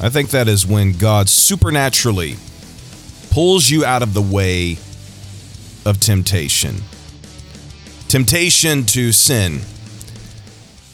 [0.00, 2.36] I think that is when God supernaturally
[3.30, 4.78] pulls you out of the way
[5.84, 6.76] of temptation.
[8.08, 9.60] Temptation to sin.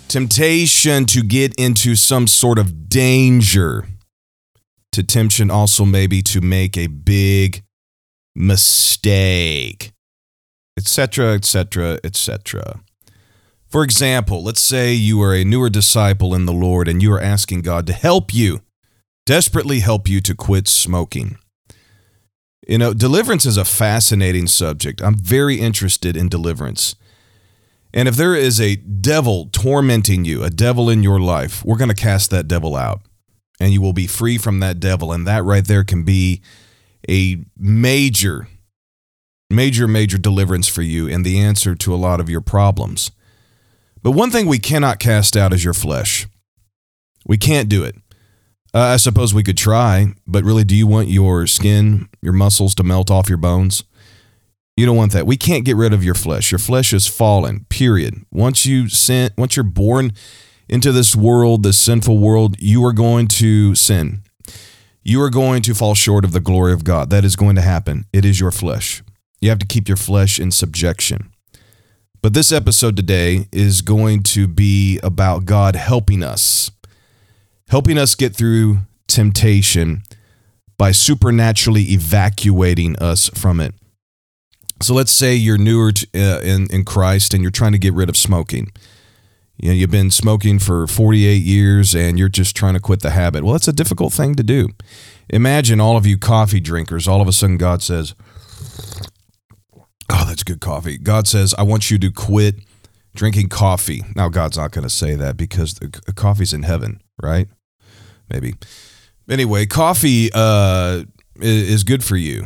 [0.08, 3.86] Temptation to get into some sort of danger.
[4.90, 7.62] To temptation also maybe to make a big
[8.34, 9.92] mistake,
[10.76, 12.80] etc., etc., etc.
[13.72, 17.20] For example, let's say you are a newer disciple in the Lord and you are
[17.20, 18.60] asking God to help you,
[19.24, 21.38] desperately help you to quit smoking.
[22.68, 25.00] You know, deliverance is a fascinating subject.
[25.00, 26.96] I'm very interested in deliverance.
[27.94, 31.88] And if there is a devil tormenting you, a devil in your life, we're going
[31.88, 33.00] to cast that devil out
[33.58, 35.12] and you will be free from that devil.
[35.12, 36.42] And that right there can be
[37.08, 38.48] a major,
[39.48, 43.12] major, major deliverance for you and the answer to a lot of your problems.
[44.02, 46.26] But one thing we cannot cast out is your flesh.
[47.26, 47.96] We can't do it.
[48.74, 52.74] Uh, I suppose we could try, but really, do you want your skin, your muscles
[52.76, 53.84] to melt off your bones?
[54.76, 55.26] You don't want that.
[55.26, 56.50] We can't get rid of your flesh.
[56.50, 57.66] Your flesh is fallen.
[57.68, 58.24] Period.
[58.32, 60.12] Once you sin, once you're born
[60.68, 64.22] into this world, this sinful world, you are going to sin
[65.04, 67.10] you are going to fall short of the glory of God.
[67.10, 68.06] That is going to happen.
[68.12, 69.02] It is your flesh.
[69.40, 71.31] You have to keep your flesh in subjection.
[72.22, 76.70] But this episode today is going to be about God helping us,
[77.68, 78.78] helping us get through
[79.08, 80.02] temptation
[80.78, 83.74] by supernaturally evacuating us from it.
[84.80, 87.92] So let's say you're newer to, uh, in, in Christ and you're trying to get
[87.92, 88.70] rid of smoking
[89.62, 93.10] you know, you've been smoking for 48 years and you're just trying to quit the
[93.10, 93.44] habit.
[93.44, 94.70] Well, that's a difficult thing to do.
[95.30, 98.14] Imagine all of you coffee drinkers, all of a sudden God says,
[100.14, 100.98] Oh, that's good coffee.
[100.98, 102.56] God says, I want you to quit
[103.14, 104.02] drinking coffee.
[104.14, 105.78] Now, God's not going to say that because
[106.14, 107.48] coffee's in heaven, right?
[108.30, 108.54] Maybe.
[109.28, 111.04] Anyway, coffee uh,
[111.36, 112.44] is good for you,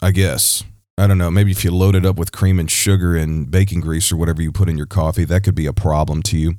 [0.00, 0.62] I guess.
[0.96, 3.80] I don't know, maybe if you load it up with cream and sugar and baking
[3.80, 6.54] grease or whatever you put in your coffee, that could be a problem to you.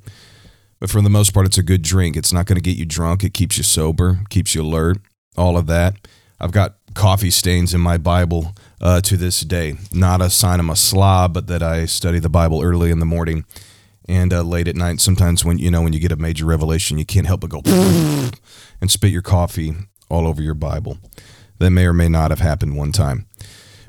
[0.79, 2.17] But for the most part, it's a good drink.
[2.17, 3.23] It's not going to get you drunk.
[3.23, 4.97] It keeps you sober, keeps you alert,
[5.37, 5.95] all of that.
[6.41, 9.75] I've got coffee stains in my Bible uh, to this day.
[9.91, 13.05] Not a sign I'm a slob, but that I study the Bible early in the
[13.05, 13.45] morning
[14.07, 14.99] and uh, late at night.
[14.99, 17.61] Sometimes when you know when you get a major revelation, you can't help but go
[18.81, 19.73] and spit your coffee
[20.09, 20.97] all over your Bible.
[21.59, 23.25] That may or may not have happened one time.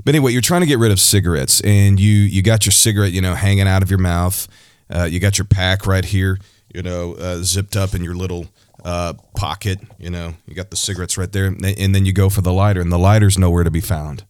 [0.05, 3.11] But anyway, you're trying to get rid of cigarettes, and you you got your cigarette,
[3.11, 4.47] you know, hanging out of your mouth.
[4.89, 6.37] Uh, you got your pack right here,
[6.73, 8.47] you know, uh, zipped up in your little
[8.85, 9.79] uh, pocket.
[9.97, 12.79] You know, you got the cigarettes right there, and then you go for the lighter,
[12.79, 14.25] and the lighter's nowhere to be found.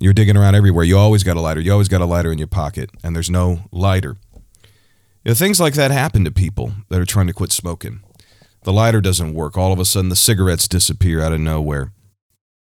[0.00, 0.84] You're digging around everywhere.
[0.84, 1.60] You always got a lighter.
[1.60, 4.16] You always got a lighter in your pocket, and there's no lighter.
[5.24, 8.00] You know, things like that happen to people that are trying to quit smoking.
[8.62, 9.56] The lighter doesn't work.
[9.56, 11.92] All of a sudden, the cigarettes disappear out of nowhere.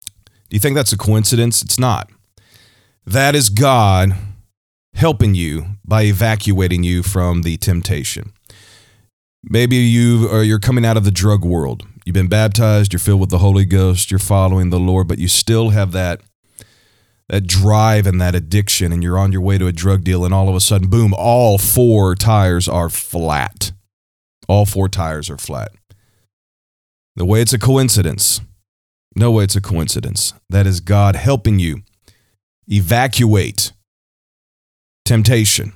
[0.05, 1.61] Do you think that's a coincidence?
[1.61, 2.09] It's not.
[3.05, 4.13] That is God
[4.95, 8.33] helping you by evacuating you from the temptation.
[9.43, 11.83] Maybe you or you're coming out of the drug world.
[12.05, 15.27] You've been baptized, you're filled with the Holy Ghost, you're following the Lord, but you
[15.27, 16.21] still have that
[17.29, 20.33] that drive and that addiction and you're on your way to a drug deal and
[20.33, 23.71] all of a sudden boom, all four tires are flat.
[24.47, 25.71] All four tires are flat.
[27.15, 28.41] The way it's a coincidence.
[29.15, 30.33] No way it's a coincidence.
[30.49, 31.83] That is God helping you
[32.67, 33.71] evacuate
[35.05, 35.73] temptation.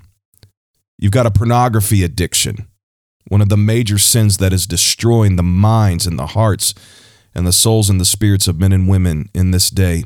[0.97, 2.67] You've got a pornography addiction,
[3.27, 6.73] one of the major sins that is destroying the minds and the hearts
[7.35, 10.03] and the souls and the spirits of men and women in this day.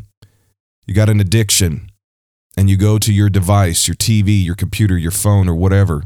[0.88, 1.92] You got an addiction,
[2.56, 6.04] and you go to your device, your TV, your computer, your phone, or whatever,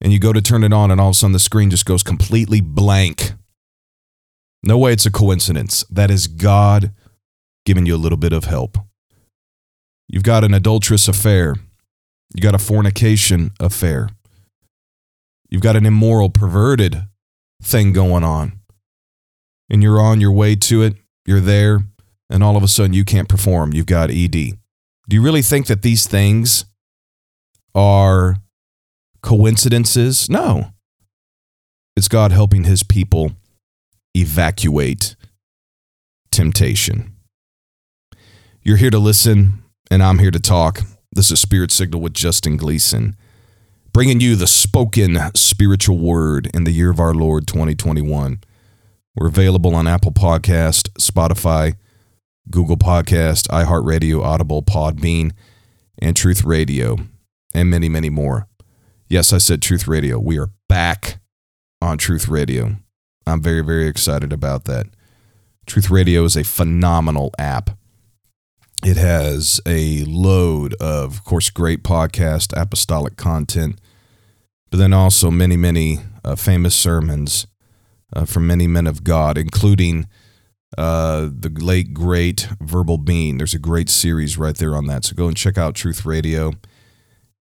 [0.00, 1.86] and you go to turn it on, and all of a sudden the screen just
[1.86, 3.32] goes completely blank.
[4.62, 5.84] No way it's a coincidence.
[5.90, 6.92] That is God
[7.64, 8.78] giving you a little bit of help.
[10.08, 11.54] You've got an adulterous affair.
[12.34, 14.08] You got a fornication affair.
[15.48, 17.06] You've got an immoral, perverted
[17.62, 18.58] thing going on.
[19.70, 20.94] And you're on your way to it.
[21.26, 21.80] You're there.
[22.28, 23.72] And all of a sudden you can't perform.
[23.72, 24.30] You've got ED.
[24.30, 26.64] Do you really think that these things
[27.74, 28.36] are
[29.22, 30.28] coincidences?
[30.28, 30.72] No.
[31.96, 33.32] It's God helping his people
[34.14, 35.14] evacuate
[36.30, 37.14] temptation.
[38.62, 40.80] You're here to listen and I'm here to talk.
[41.12, 43.16] This is Spirit Signal with Justin Gleason,
[43.92, 48.40] bringing you the spoken spiritual word in the year of our Lord 2021.
[49.14, 51.76] We're available on Apple Podcast, Spotify,
[52.50, 55.32] Google Podcast, iHeartRadio, Audible, Podbean,
[55.98, 56.96] and Truth Radio.
[57.54, 58.48] and many, many more.
[59.08, 60.18] Yes, I said Truth Radio.
[60.18, 61.20] We are back
[61.80, 62.76] on Truth Radio.
[63.26, 64.86] I'm very, very excited about that.
[65.66, 67.70] Truth Radio is a phenomenal app.
[68.84, 73.80] It has a load of, of course, great podcast, apostolic content,
[74.70, 77.46] but then also many, many uh, famous sermons
[78.14, 80.06] uh, from many men of God, including
[80.76, 83.38] uh, the late, great Verbal Bean.
[83.38, 85.04] There's a great series right there on that.
[85.04, 86.52] So go and check out Truth Radio.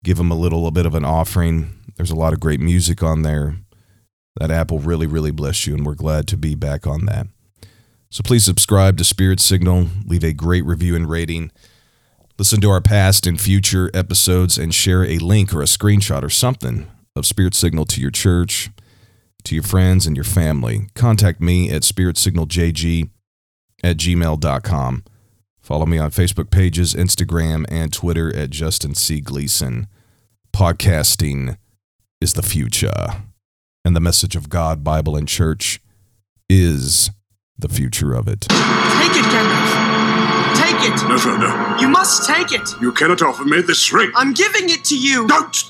[0.03, 1.73] Give them a little a bit of an offering.
[1.97, 3.55] There's a lot of great music on there.
[4.39, 7.27] That app will really, really bless you, and we're glad to be back on that.
[8.09, 11.51] So please subscribe to Spirit Signal, leave a great review and rating.
[12.37, 16.29] Listen to our past and future episodes and share a link or a screenshot or
[16.29, 18.69] something of Spirit Signal to your church,
[19.45, 20.89] to your friends, and your family.
[20.95, 23.09] Contact me at spiritsignalJG
[23.85, 25.03] at gmail.com.
[25.61, 29.21] Follow me on Facebook pages, Instagram, and Twitter at Justin C.
[29.21, 29.87] Gleason.
[30.51, 31.57] Podcasting
[32.19, 33.23] is the future,
[33.83, 35.81] and the message of God, Bible, and church
[36.49, 37.11] is
[37.57, 38.41] the future of it.
[38.41, 40.55] Take it, Gandalf.
[40.55, 41.07] Take it.
[41.07, 41.79] No, Frodo.
[41.79, 42.67] You must take it.
[42.81, 44.11] You cannot offer me this ring.
[44.15, 45.27] I'm giving it to you.
[45.27, 45.63] Don't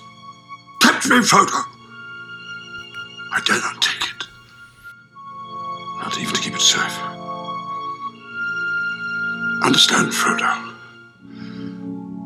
[0.82, 1.52] tempt me, Frodo.
[3.34, 4.24] I dare not take it.
[6.00, 7.25] Not even to keep it safe.
[9.64, 10.74] Understand, Frodo.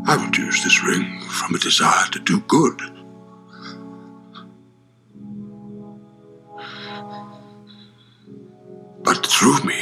[0.06, 2.82] I would use this ring from a desire to do good.
[9.04, 9.80] But through me,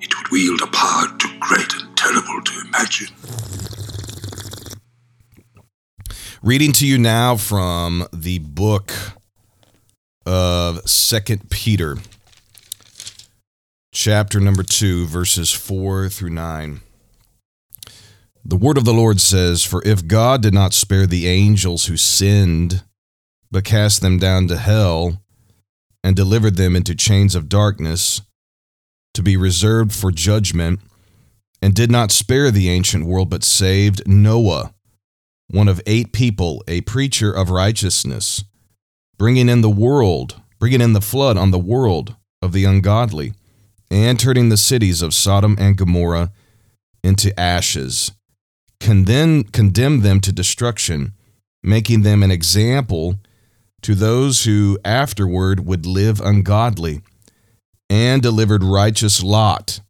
[0.00, 3.14] it would wield a power too great and terrible to imagine.
[6.42, 8.92] Reading to you now from the book
[10.26, 11.98] of Second Peter,
[13.94, 16.80] chapter number 2, verses 4 through 9.
[18.42, 21.98] The word of the Lord says, For if God did not spare the angels who
[21.98, 22.82] sinned,
[23.50, 25.22] but cast them down to hell,
[26.02, 28.22] and delivered them into chains of darkness
[29.12, 30.80] to be reserved for judgment,
[31.60, 34.74] and did not spare the ancient world, but saved Noah,
[35.48, 38.42] one of eight people, a preacher of righteousness,
[39.18, 43.34] bringing in the world, bringing in the flood on the world of the ungodly,
[43.92, 46.32] and turning the cities of Sodom and Gomorrah
[47.04, 48.10] into ashes,
[48.80, 51.12] condemn, condemn them to destruction,
[51.62, 53.16] making them an example
[53.82, 57.02] to those who afterward would live ungodly,
[57.90, 59.80] and delivered righteous Lot,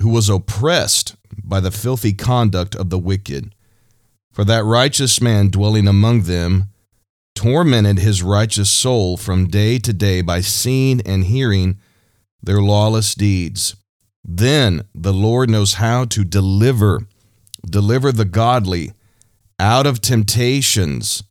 [0.00, 3.54] who was oppressed by the filthy conduct of the wicked.
[4.32, 6.68] For that righteous man dwelling among them
[7.34, 11.78] tormented his righteous soul from day to day by seeing and hearing
[12.46, 13.76] their lawless deeds.
[14.24, 17.02] Then the Lord knows how to deliver,
[17.68, 18.92] deliver the godly
[19.58, 21.24] out of temptations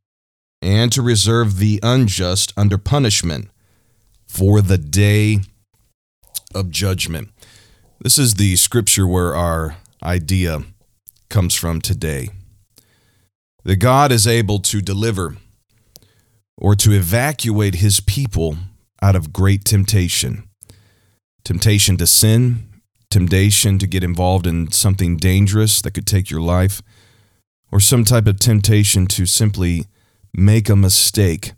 [0.61, 3.49] and to reserve the unjust under punishment
[4.27, 5.39] for the day
[6.53, 7.29] of judgment.
[8.01, 10.63] This is the scripture where our idea
[11.29, 12.29] comes from today.
[13.63, 15.37] That God is able to deliver
[16.57, 18.57] or to evacuate his people
[19.01, 20.49] out of great temptation
[21.45, 22.67] temptation to sin,
[23.09, 26.81] temptation to get involved in something dangerous that could take your life,
[27.71, 29.85] or some type of temptation to simply
[30.33, 31.53] make a mistake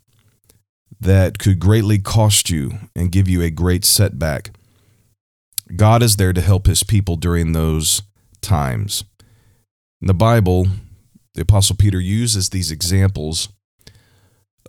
[0.99, 4.51] that could greatly cost you and give you a great setback.
[5.75, 8.01] God is there to help his people during those
[8.41, 9.03] times.
[10.01, 10.67] In the Bible,
[11.33, 13.49] the Apostle Peter uses these examples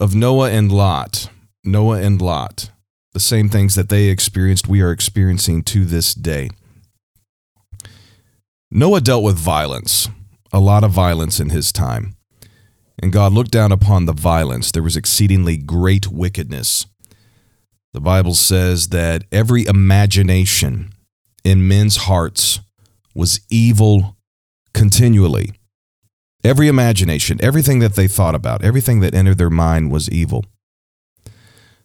[0.00, 1.28] of Noah and Lot.
[1.64, 2.70] Noah and Lot.
[3.12, 6.50] The same things that they experienced, we are experiencing to this day.
[8.70, 10.08] Noah dealt with violence,
[10.52, 12.16] a lot of violence in his time.
[13.00, 14.72] And God looked down upon the violence.
[14.72, 16.86] There was exceedingly great wickedness.
[17.94, 20.92] The Bible says that every imagination
[21.44, 22.60] in men's hearts
[23.14, 24.16] was evil
[24.74, 25.52] continually.
[26.44, 30.44] Every imagination, everything that they thought about, everything that entered their mind was evil.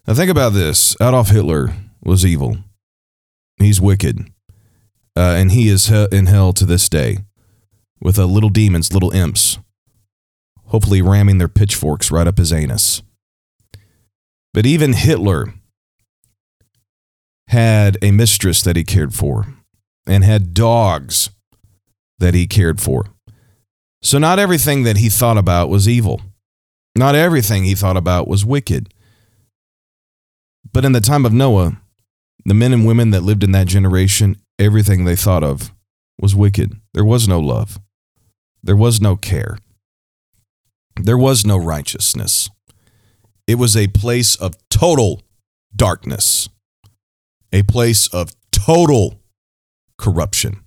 [0.06, 2.58] Now, think about this Adolf Hitler was evil,
[3.58, 4.20] he's wicked,
[5.16, 7.18] uh, and he is in hell to this day
[8.00, 9.58] with uh, little demons, little imps
[10.66, 13.02] hopefully ramming their pitchforks right up his anus.
[14.52, 15.54] But even Hitler
[17.48, 19.46] had a mistress that he cared for
[20.06, 21.30] and had dogs
[22.18, 23.06] that he cared for.
[24.02, 26.20] So, not everything that he thought about was evil.
[26.96, 28.92] Not everything he thought about was wicked.
[30.72, 31.80] But in the time of Noah,
[32.44, 35.72] the men and women that lived in that generation, everything they thought of
[36.20, 36.72] was wicked.
[36.92, 37.78] There was no love,
[38.62, 39.58] there was no care.
[40.96, 42.48] there was no righteousness.
[43.46, 45.22] It was a place of total
[45.74, 46.48] darkness,
[47.52, 49.20] a place of total
[49.98, 50.60] corruption.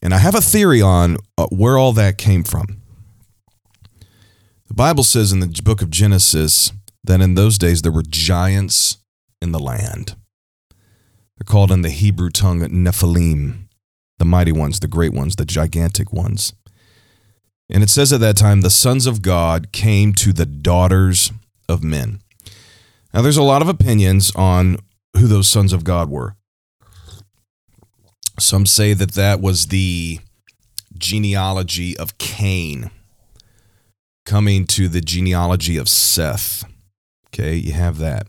[0.00, 2.80] And I have a theory on uh, where all that came from.
[4.68, 6.72] The Bible says in the book of Genesis
[7.06, 8.98] that in those days there were giants
[9.40, 10.16] in the land.
[11.36, 13.68] They're called in the Hebrew tongue Nephilim,
[14.18, 16.54] the mighty ones, the great ones, the gigantic ones.
[17.68, 21.32] And it says at that time, the sons of God came to the daughters
[21.68, 22.20] of men.
[23.12, 24.78] Now, there's a lot of opinions on
[25.16, 26.36] who those sons of God were.
[28.38, 30.20] Some say that that was the
[30.96, 32.90] genealogy of Cain
[34.24, 36.64] coming to the genealogy of Seth.
[37.38, 38.26] Okay, you have that.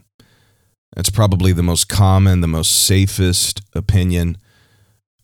[0.93, 4.37] That's probably the most common, the most safest opinion.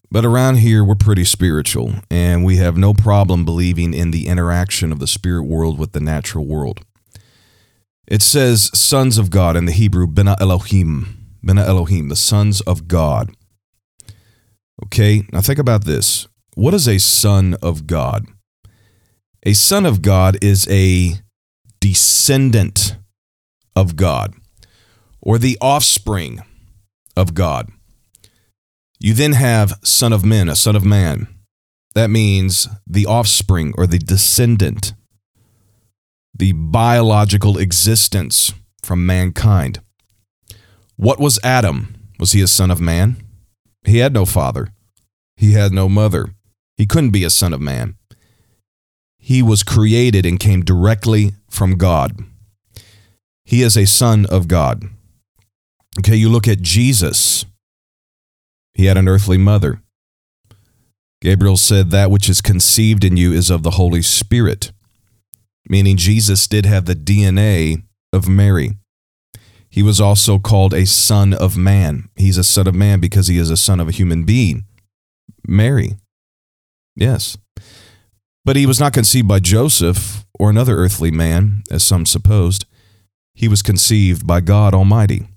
[0.09, 4.93] But around here, we're pretty spiritual, and we have no problem believing in the interaction
[4.93, 6.85] of the spirit world with the natural world.
[8.07, 11.17] It says sons of God in the Hebrew, Bena Elohim.
[11.43, 13.35] Bena Elohim, the sons of God.
[14.85, 16.27] Okay, now think about this.
[16.55, 18.27] What is a son of God?
[19.45, 21.15] A son of God is a
[21.81, 22.95] descendant
[23.75, 24.33] of God
[25.21, 26.41] or the offspring
[27.15, 27.69] of God.
[28.99, 31.27] You then have son of men, a son of man.
[31.93, 34.93] That means the offspring or the descendant,
[36.33, 39.81] the biological existence from mankind.
[40.95, 41.95] What was Adam?
[42.19, 43.17] Was he a son of man?
[43.85, 44.69] He had no father.
[45.35, 46.29] He had no mother.
[46.77, 47.95] He couldn't be a son of man.
[49.17, 52.23] He was created and came directly from God.
[53.45, 54.83] He is a son of God.
[55.99, 57.45] Okay, you look at Jesus.
[58.73, 59.81] He had an earthly mother.
[61.21, 64.71] Gabriel said, That which is conceived in you is of the Holy Spirit,
[65.69, 68.77] meaning Jesus did have the DNA of Mary.
[69.69, 72.09] He was also called a son of man.
[72.15, 74.65] He's a son of man because he is a son of a human being.
[75.47, 75.95] Mary.
[76.95, 77.37] Yes.
[78.45, 82.65] But he was not conceived by Joseph or another earthly man, as some supposed.
[83.33, 85.27] He was conceived by God Almighty.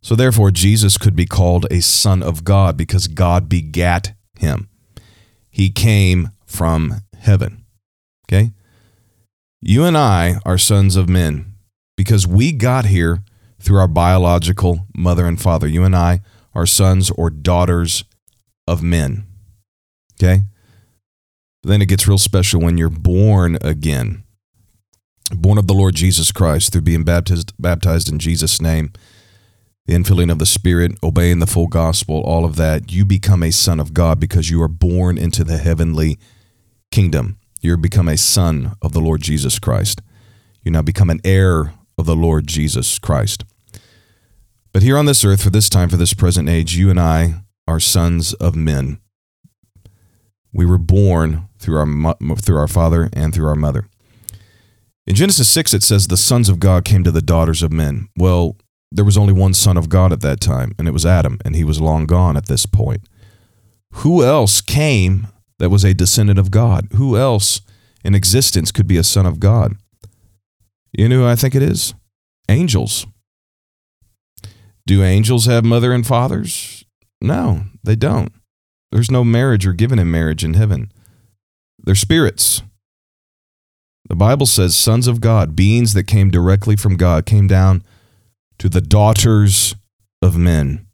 [0.00, 4.68] So therefore, Jesus could be called a son of God because God begat him.
[5.50, 7.64] He came from heaven.
[8.28, 8.52] Okay?
[9.62, 11.54] You and I are sons of men
[11.96, 13.22] because we got here
[13.60, 15.66] through our biological mother and father.
[15.66, 16.20] You and I
[16.54, 18.04] are sons or daughters
[18.66, 19.26] of men.
[20.20, 20.42] Okay?
[21.62, 24.23] Then it gets real special when you're born again.
[25.36, 28.92] Born of the Lord Jesus Christ through being baptized baptized in Jesus name
[29.86, 33.52] the infilling of the Spirit, obeying the full gospel, all of that, you become a
[33.52, 36.18] son of God because you are born into the heavenly
[36.90, 37.38] kingdom.
[37.60, 40.00] You become a son of the Lord Jesus Christ.
[40.62, 43.44] You now become an heir of the Lord Jesus Christ.
[44.72, 47.42] But here on this earth, for this time, for this present age, you and I
[47.68, 48.98] are sons of men.
[50.52, 53.88] We were born through our, through our father and through our mother.
[55.06, 58.08] In Genesis 6, it says, The sons of God came to the daughters of men.
[58.16, 58.56] Well,
[58.90, 61.54] there was only one son of God at that time, and it was Adam, and
[61.54, 63.06] he was long gone at this point.
[63.96, 66.88] Who else came that was a descendant of God?
[66.94, 67.60] Who else
[68.04, 69.74] in existence could be a son of God?
[70.92, 71.94] You know I think it is?
[72.48, 73.06] Angels.
[74.86, 76.84] Do angels have mother and fathers?
[77.20, 78.32] No, they don't.
[78.92, 80.92] There's no marriage or given in marriage in heaven.
[81.82, 82.62] They're spirits.
[84.08, 87.82] The Bible says sons of God, beings that came directly from God, came down
[88.58, 89.74] to the daughters
[90.20, 90.86] of men.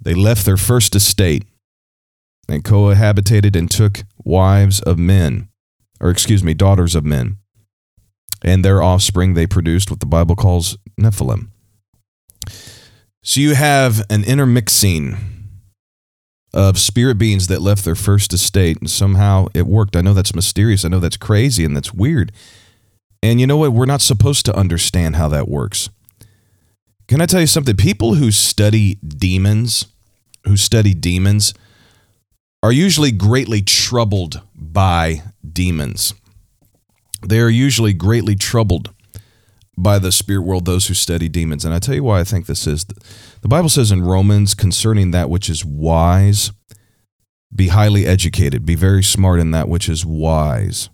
[0.00, 1.44] They left their first estate
[2.48, 5.48] and cohabitated and took wives of men,
[6.00, 7.36] or excuse me, daughters of men.
[8.42, 11.50] And their offspring they produced what the Bible calls Nephilim.
[13.22, 15.39] So you have an intermixing
[16.52, 19.96] of spirit beings that left their first estate and somehow it worked.
[19.96, 20.84] I know that's mysterious.
[20.84, 22.32] I know that's crazy and that's weird.
[23.22, 23.72] And you know what?
[23.72, 25.90] We're not supposed to understand how that works.
[27.06, 27.76] Can I tell you something?
[27.76, 29.86] People who study demons,
[30.44, 31.54] who study demons,
[32.62, 36.14] are usually greatly troubled by demons.
[37.26, 38.90] They are usually greatly troubled
[39.76, 41.64] by the spirit world, those who study demons.
[41.64, 42.86] And I tell you why I think this is.
[43.42, 46.52] The Bible says in Romans concerning that which is wise,
[47.54, 50.90] be highly educated, be very smart in that which is wise.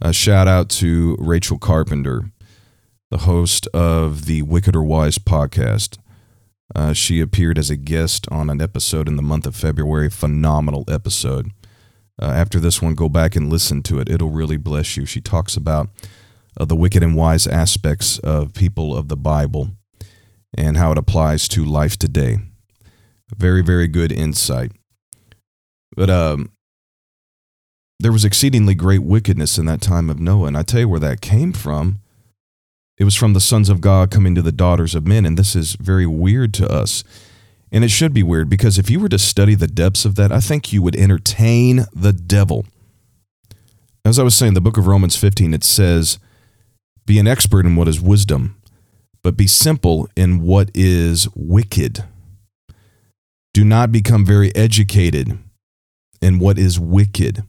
[0.00, 2.30] A shout out to Rachel Carpenter
[3.10, 5.98] the host of the Wicked or Wise podcast.
[6.74, 10.10] Uh, she appeared as a guest on an episode in the month of February.
[10.10, 11.50] Phenomenal episode.
[12.20, 14.10] Uh, after this one, go back and listen to it.
[14.10, 15.06] It'll really bless you.
[15.06, 15.88] She talks about
[16.58, 19.70] uh, the wicked and wise aspects of people of the Bible
[20.58, 22.38] and how it applies to life today.
[23.36, 24.72] Very, very good insight.
[25.94, 26.50] But um,
[28.00, 30.48] there was exceedingly great wickedness in that time of Noah.
[30.48, 32.00] And I tell you where that came from.
[32.96, 35.24] It was from the sons of God coming to the daughters of men.
[35.24, 37.04] And this is very weird to us.
[37.70, 40.32] And it should be weird because if you were to study the depths of that,
[40.32, 42.64] I think you would entertain the devil.
[44.04, 46.18] As I was saying, the book of Romans 15, it says,
[47.04, 48.57] Be an expert in what is wisdom,
[49.28, 52.02] but be simple in what is wicked.
[53.52, 55.38] Do not become very educated
[56.22, 57.42] in what is wicked.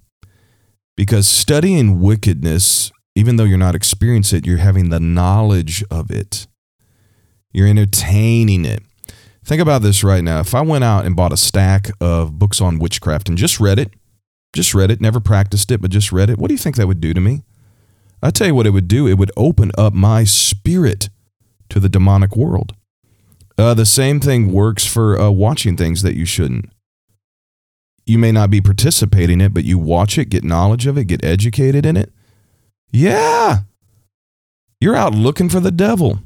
[0.98, 6.48] Because studying wickedness, even though you're not experiencing it, you're having the knowledge of it.
[7.54, 8.84] You're entertaining it.
[9.46, 10.42] Think about this right now.
[10.42, 13.80] If I went out and bought a stack of books on witchcraft and just read
[13.80, 13.94] it,
[14.54, 16.88] just read it, never practiced it, but just read it, what do you think that
[16.88, 17.44] would do to me?
[18.22, 19.08] I tell you what it would do.
[19.08, 21.08] It would open up my spirit
[21.70, 22.74] to the demonic world.
[23.58, 26.72] Uh, the same thing works for uh, watching things that you shouldn't.
[28.06, 31.06] You may not be participating in it, but you watch it, get knowledge of it,
[31.06, 32.12] get educated in it.
[32.92, 33.60] Yeah.
[34.80, 36.20] You're out looking for the devil.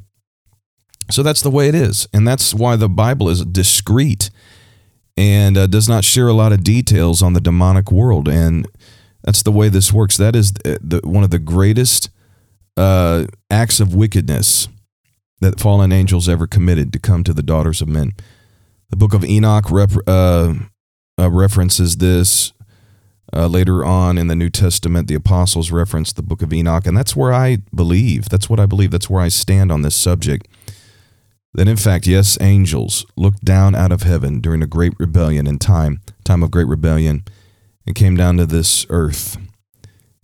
[1.10, 2.08] So that's the way it is.
[2.14, 4.30] And that's why the Bible is discreet
[5.16, 8.28] and uh, does not share a lot of details on the demonic world.
[8.28, 8.66] And
[9.22, 10.16] that's the way this works.
[10.16, 12.10] That is the, the, one of the greatest
[12.76, 14.68] uh, acts of wickedness
[15.44, 18.12] that fallen angels ever committed to come to the daughters of men.
[18.88, 20.54] The book of Enoch rep, uh,
[21.18, 22.52] uh, references this.
[23.32, 26.96] Uh, later on in the New Testament, the apostles reference the book of Enoch, and
[26.96, 28.28] that's where I believe.
[28.28, 28.90] That's what I believe.
[28.90, 30.46] That's where I stand on this subject.
[31.52, 35.58] That in fact, yes, angels looked down out of heaven during a great rebellion in
[35.58, 37.24] time, time of great rebellion,
[37.86, 39.36] and came down to this earth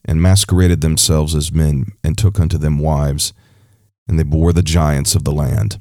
[0.05, 3.33] and masqueraded themselves as men and took unto them wives
[4.11, 5.81] and they bore the giants of the land.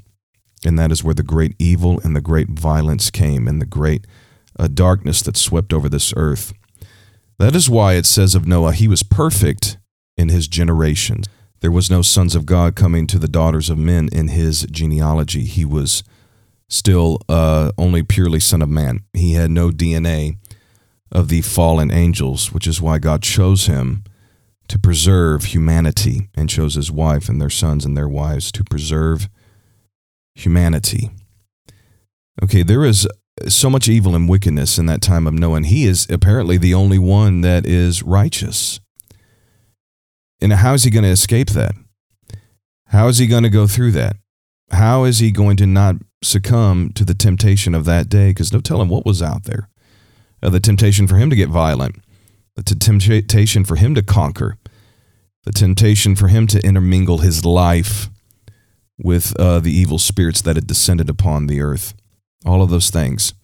[0.64, 4.06] And that is where the great evil and the great violence came, and the great
[4.56, 6.52] uh, darkness that swept over this earth.
[7.40, 9.78] That is why it says of Noah, he was perfect
[10.16, 11.26] in his generations.
[11.58, 15.42] There was no sons of God coming to the daughters of men in his genealogy.
[15.42, 16.04] He was
[16.68, 19.00] still uh, only purely son of man.
[19.12, 20.36] He had no DNA
[21.10, 24.04] of the fallen angels, which is why God chose him
[24.70, 29.28] to preserve humanity and chose his wife and their sons and their wives to preserve
[30.36, 31.10] humanity.
[32.40, 33.06] Okay, there is
[33.48, 36.72] so much evil and wickedness in that time of Noah, and he is apparently the
[36.72, 38.78] only one that is righteous.
[40.40, 41.74] And how is he going to escape that?
[42.86, 44.16] How is he going to go through that?
[44.70, 48.30] How is he going to not succumb to the temptation of that day?
[48.30, 49.68] Because no telling what was out there.
[50.40, 51.96] Uh, the temptation for him to get violent,
[52.66, 54.56] the temptation for him to conquer,
[55.44, 58.08] the temptation for him to intermingle his life
[58.98, 61.94] with uh, the evil spirits that had descended upon the earth.
[62.44, 63.34] All of those things.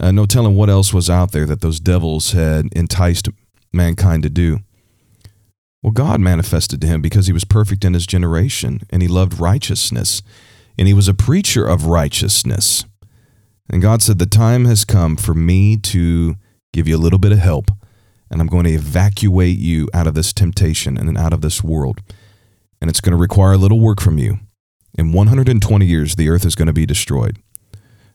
[0.00, 3.28] Uh, no telling what else was out there that those devils had enticed
[3.72, 4.60] mankind to do.
[5.82, 9.40] Well, God manifested to him because he was perfect in his generation and he loved
[9.40, 10.22] righteousness
[10.76, 12.84] and he was a preacher of righteousness.
[13.70, 16.36] And God said, The time has come for me to
[16.72, 17.70] give you a little bit of help
[18.30, 22.00] and I'm going to evacuate you out of this temptation and out of this world.
[22.80, 24.38] And it's going to require a little work from you.
[24.94, 27.38] In 120 years, the earth is going to be destroyed.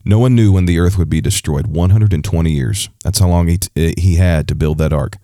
[0.06, 1.67] No one knew when the earth would be destroyed.
[1.67, 2.89] 120 years.
[3.04, 5.17] That's how long he, t- he had to build that ark.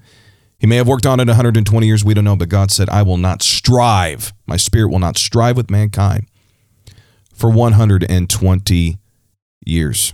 [0.57, 3.01] He may have worked on it 120 years, we don't know, but God said, I
[3.01, 4.33] will not strive.
[4.45, 6.27] My spirit will not strive with mankind
[7.33, 8.97] for 120
[9.65, 10.13] years.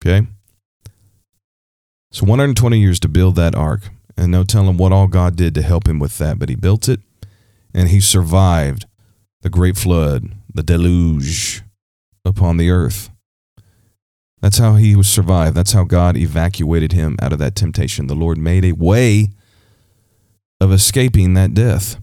[0.00, 0.28] Okay?
[2.10, 3.90] So 120 years to build that ark.
[4.16, 6.88] And no telling what all God did to help him with that, but he built
[6.88, 7.00] it
[7.72, 8.86] and he survived
[9.42, 11.62] the great flood, the deluge
[12.24, 13.10] upon the earth.
[14.40, 15.56] That's how he was survived.
[15.56, 18.08] That's how God evacuated him out of that temptation.
[18.08, 19.28] The Lord made a way
[20.60, 22.00] of escaping that death.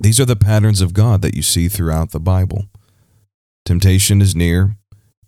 [0.00, 2.66] These are the patterns of God that you see throughout the Bible.
[3.64, 4.76] Temptation is near,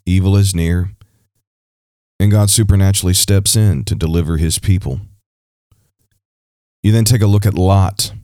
[0.06, 0.90] evil is near,
[2.24, 5.00] and God supernaturally steps in to deliver his people.
[6.82, 8.14] You then take a look at Lot.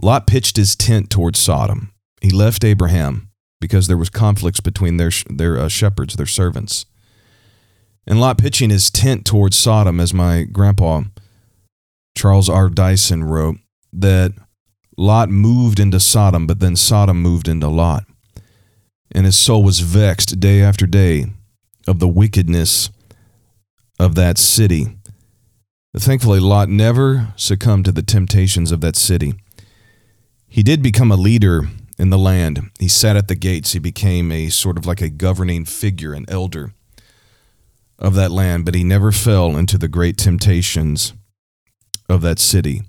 [0.00, 1.94] Lot pitched his tent towards Sodom.
[2.20, 3.30] He left Abraham
[3.62, 6.84] because there was conflicts between their their uh, shepherds, their servants.
[8.06, 11.02] And Lot pitching his tent towards Sodom, as my grandpa
[12.14, 12.68] Charles R.
[12.68, 13.56] Dyson wrote,
[13.92, 14.32] that
[14.98, 18.04] Lot moved into Sodom, but then Sodom moved into Lot.
[19.10, 21.26] And his soul was vexed day after day
[21.86, 22.90] of the wickedness
[23.98, 24.98] of that city.
[25.96, 29.34] Thankfully, Lot never succumbed to the temptations of that city.
[30.48, 31.62] He did become a leader
[31.98, 32.70] in the land.
[32.78, 33.72] He sat at the gates.
[33.72, 36.72] He became a sort of like a governing figure, an elder
[37.98, 41.12] of that land, but he never fell into the great temptations
[42.08, 42.82] of that city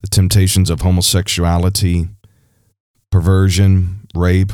[0.00, 2.08] the temptations of homosexuality,
[3.10, 4.52] perversion, rape,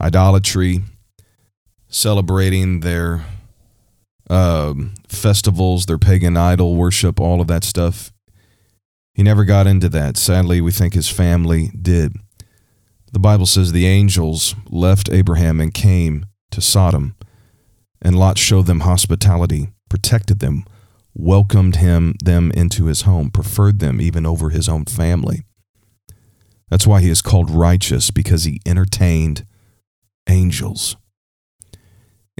[0.00, 0.82] idolatry,
[1.90, 3.26] celebrating their
[4.30, 8.12] um, festivals, their pagan idol worship, all of that stuff.
[9.12, 10.16] He never got into that.
[10.16, 12.16] Sadly, we think his family did.
[13.12, 17.16] The Bible says the angels left Abraham and came to Sodom,
[18.00, 20.64] and Lot showed them hospitality, protected them,
[21.12, 25.42] welcomed him them into his home, preferred them even over his own family.
[26.70, 29.44] That's why he is called righteous because he entertained
[30.28, 30.96] angels.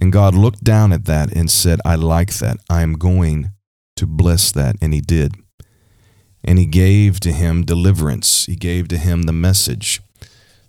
[0.00, 2.56] And God looked down at that and said, I like that.
[2.70, 3.50] I am going
[3.96, 4.76] to bless that.
[4.80, 5.34] And he did.
[6.42, 8.46] And he gave to him deliverance.
[8.46, 10.00] He gave to him the message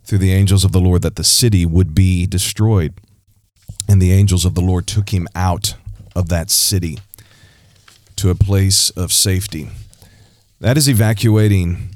[0.04, 2.94] through the angels of the Lord that the city would be destroyed.
[3.88, 5.76] And the angels of the Lord took him out
[6.14, 7.00] of that city
[8.18, 9.70] to a place of safety.
[10.60, 11.96] That is evacuating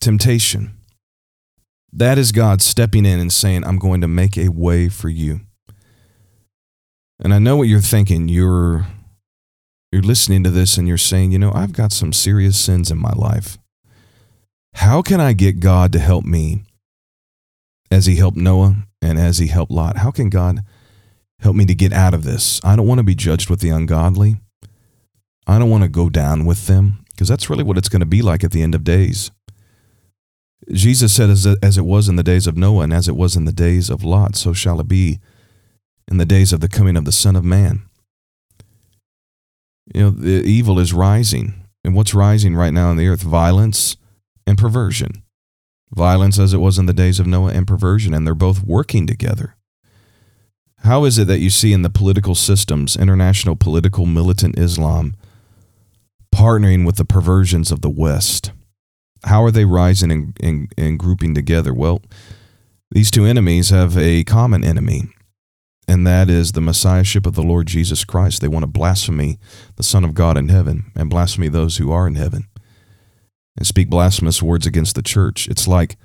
[0.00, 0.74] temptation.
[1.92, 5.40] That is God stepping in and saying, I'm going to make a way for you.
[7.20, 8.28] And I know what you're thinking.
[8.28, 8.86] You're
[9.90, 12.98] you're listening to this and you're saying, you know, I've got some serious sins in
[12.98, 13.58] my life.
[14.74, 16.62] How can I get God to help me
[17.90, 19.96] as he helped Noah and as he helped Lot?
[19.96, 20.60] How can God
[21.40, 22.60] help me to get out of this?
[22.62, 24.36] I don't want to be judged with the ungodly.
[25.46, 28.06] I don't want to go down with them because that's really what it's going to
[28.06, 29.30] be like at the end of days.
[30.70, 33.36] Jesus said, as, as it was in the days of Noah and as it was
[33.36, 35.18] in the days of Lot, so shall it be
[36.10, 37.82] in the days of the coming of the Son of Man.
[39.94, 41.54] You know, the evil is rising.
[41.84, 43.22] And what's rising right now on the earth?
[43.22, 43.96] Violence
[44.46, 45.22] and perversion.
[45.90, 49.06] Violence as it was in the days of Noah and perversion, and they're both working
[49.06, 49.56] together.
[50.78, 55.16] How is it that you see in the political systems, international political militant Islam,
[56.34, 58.52] partnering with the perversions of the West?
[59.24, 61.74] How are they rising and, and, and grouping together?
[61.74, 62.02] Well,
[62.90, 65.08] these two enemies have a common enemy,
[65.88, 68.42] and that is the messiahship of the Lord Jesus Christ.
[68.42, 69.38] They want to blaspheme
[69.76, 72.46] the Son of God in heaven and blaspheme those who are in heaven
[73.56, 75.48] and speak blasphemous words against the church.
[75.48, 75.96] It's like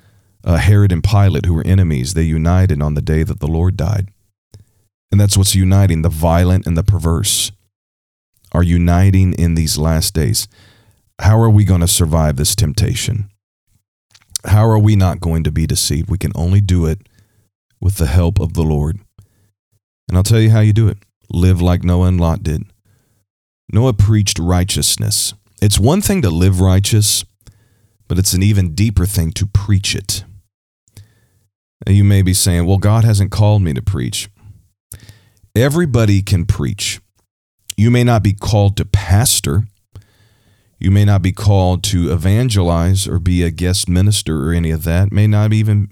[0.42, 3.76] uh, Herod and Pilate, who were enemies, they united on the day that the Lord
[3.76, 4.08] died.
[5.12, 7.52] And that's what's uniting the violent and the perverse
[8.52, 10.48] are uniting in these last days.
[11.20, 13.30] How are we going to survive this temptation?
[14.44, 16.10] How are we not going to be deceived?
[16.10, 17.06] We can only do it
[17.80, 18.98] with the help of the Lord.
[20.08, 20.98] And I'll tell you how you do it
[21.30, 22.64] live like Noah and Lot did.
[23.72, 25.34] Noah preached righteousness.
[25.62, 27.24] It's one thing to live righteous,
[28.08, 30.24] but it's an even deeper thing to preach it.
[31.86, 34.28] Now you may be saying, well, God hasn't called me to preach.
[35.56, 37.00] Everybody can preach.
[37.76, 39.64] You may not be called to pastor.
[40.78, 44.84] You may not be called to evangelize or be a guest minister or any of
[44.84, 45.12] that.
[45.12, 45.90] May not even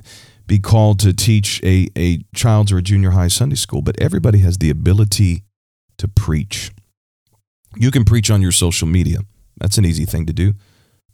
[0.53, 4.41] be called to teach a, a child's or a junior high Sunday school, but everybody
[4.41, 5.45] has the ability
[5.97, 6.71] to preach.
[7.75, 9.21] You can preach on your social media.
[9.57, 10.53] That's an easy thing to do.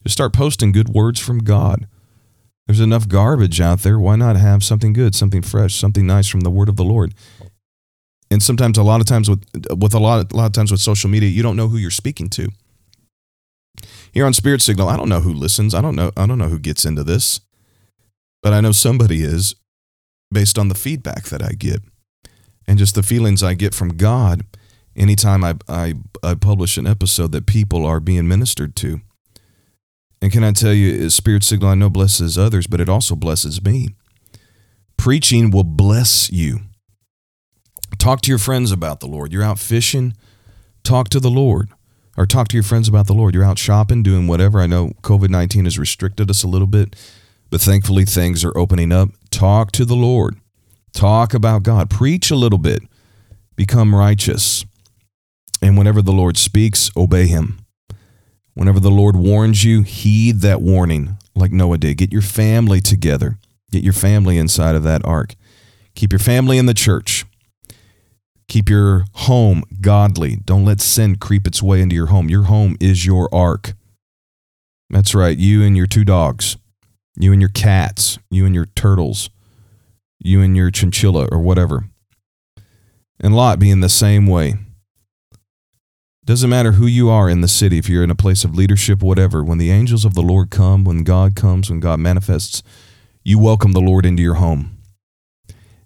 [0.03, 1.87] Just start posting good words from God.
[2.67, 3.97] There's enough garbage out there.
[3.97, 7.15] Why not have something good, something fresh, something nice from the word of the Lord?
[8.33, 10.81] And sometimes, a lot of times, with with a lot, a lot of times with
[10.81, 12.49] social media, you don't know who you're speaking to.
[14.11, 15.77] Here on Spirit Signal, I don't know who listens.
[15.77, 16.11] I don't know.
[16.17, 17.41] I don't know who gets into this
[18.43, 19.55] but I know somebody is
[20.31, 21.81] based on the feedback that I get
[22.67, 24.43] and just the feelings I get from God
[24.95, 29.01] anytime I, I, I publish an episode that people are being ministered to.
[30.21, 33.65] And can I tell you, Spirit Signal, I know blesses others, but it also blesses
[33.65, 33.91] me.
[34.97, 36.61] Preaching will bless you.
[37.99, 39.33] Talk to your friends about the Lord.
[39.33, 40.15] You're out fishing,
[40.83, 41.71] talk to the Lord.
[42.17, 43.33] Or talk to your friends about the Lord.
[43.33, 44.61] You're out shopping, doing whatever.
[44.61, 46.97] I know COVID 19 has restricted us a little bit
[47.51, 49.11] but thankfully, things are opening up.
[49.31, 50.37] Talk to the Lord.
[50.93, 51.91] Talk about God.
[51.91, 52.83] Preach a little bit.
[53.57, 54.65] Become righteous.
[55.63, 57.59] And whenever the Lord speaks, obey him.
[58.55, 61.97] Whenever the Lord warns you, heed that warning, like Noah did.
[61.97, 63.39] Get your family together.
[63.71, 65.35] Get your family inside of that ark.
[65.95, 67.25] Keep your family in the church.
[68.49, 70.37] Keep your home godly.
[70.45, 72.29] Don't let sin creep its way into your home.
[72.29, 73.75] Your home is your ark.
[74.91, 76.57] That's right, you and your two dogs
[77.19, 79.29] you and your cats, you and your turtles,
[80.21, 81.85] you and your chinchilla or whatever.
[83.21, 84.55] And Lot being the same way.
[86.25, 89.03] Doesn't matter who you are in the city, if you're in a place of leadership,
[89.03, 92.63] whatever, when the angels of the Lord come, when God comes, when God manifests,
[93.25, 94.79] you welcome the Lord into your home.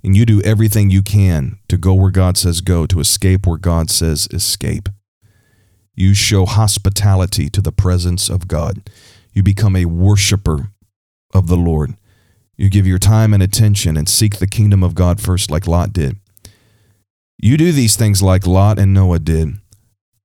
[0.05, 3.57] And you do everything you can to go where God says go, to escape where
[3.57, 4.89] God says escape.
[5.95, 8.91] You show hospitality to the presence of God.
[9.33, 10.73] You become a worshiper
[11.33, 11.97] of the Lord.
[12.57, 15.93] You give your time and attention and seek the kingdom of God first, like Lot
[15.93, 16.17] did.
[17.39, 19.55] You do these things like Lot and Noah did.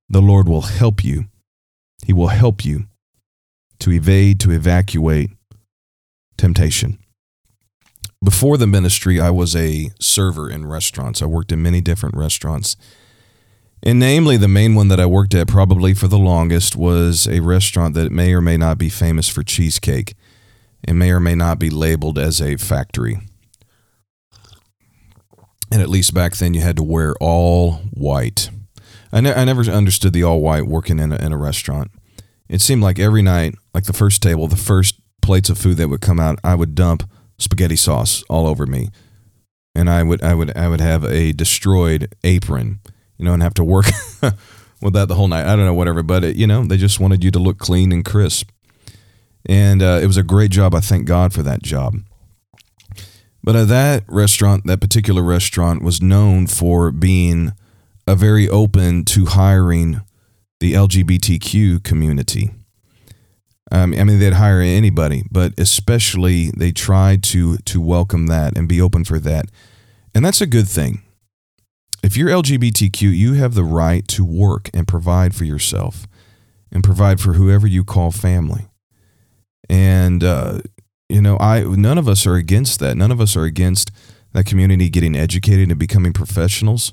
[0.08, 1.24] The Lord will help you.
[2.06, 2.86] He will help you
[3.80, 5.30] to evade, to evacuate
[6.36, 6.98] temptation.
[8.22, 11.22] Before the ministry, I was a server in restaurants.
[11.22, 12.76] I worked in many different restaurants.
[13.82, 17.40] And namely, the main one that I worked at probably for the longest was a
[17.40, 20.14] restaurant that may or may not be famous for cheesecake
[20.84, 23.18] and may or may not be labeled as a factory.
[25.70, 28.50] And at least back then, you had to wear all white.
[29.12, 31.90] I, ne- I never understood the all white working in a, in a restaurant.
[32.48, 35.88] It seemed like every night, like the first table, the first plates of food that
[35.88, 38.88] would come out, I would dump spaghetti sauce all over me,
[39.74, 42.80] and I would I would I would have a destroyed apron,
[43.18, 43.86] you know, and have to work
[44.82, 45.46] with that the whole night.
[45.46, 47.92] I don't know whatever, but it, you know they just wanted you to look clean
[47.92, 48.50] and crisp,
[49.46, 50.74] and uh, it was a great job.
[50.74, 51.96] I thank God for that job.
[53.42, 57.52] But uh, that restaurant, that particular restaurant, was known for being
[58.06, 60.00] a very open to hiring
[60.60, 62.50] the LGBTQ community.
[63.70, 68.66] Um, I mean, they'd hire anybody, but especially they tried to to welcome that and
[68.66, 69.46] be open for that,
[70.14, 71.02] and that's a good thing.
[72.02, 76.06] If you're LGBTQ, you have the right to work and provide for yourself,
[76.72, 78.68] and provide for whoever you call family.
[79.68, 80.60] And uh,
[81.08, 82.96] you know, I none of us are against that.
[82.96, 83.90] None of us are against
[84.32, 86.92] that community getting educated and becoming professionals.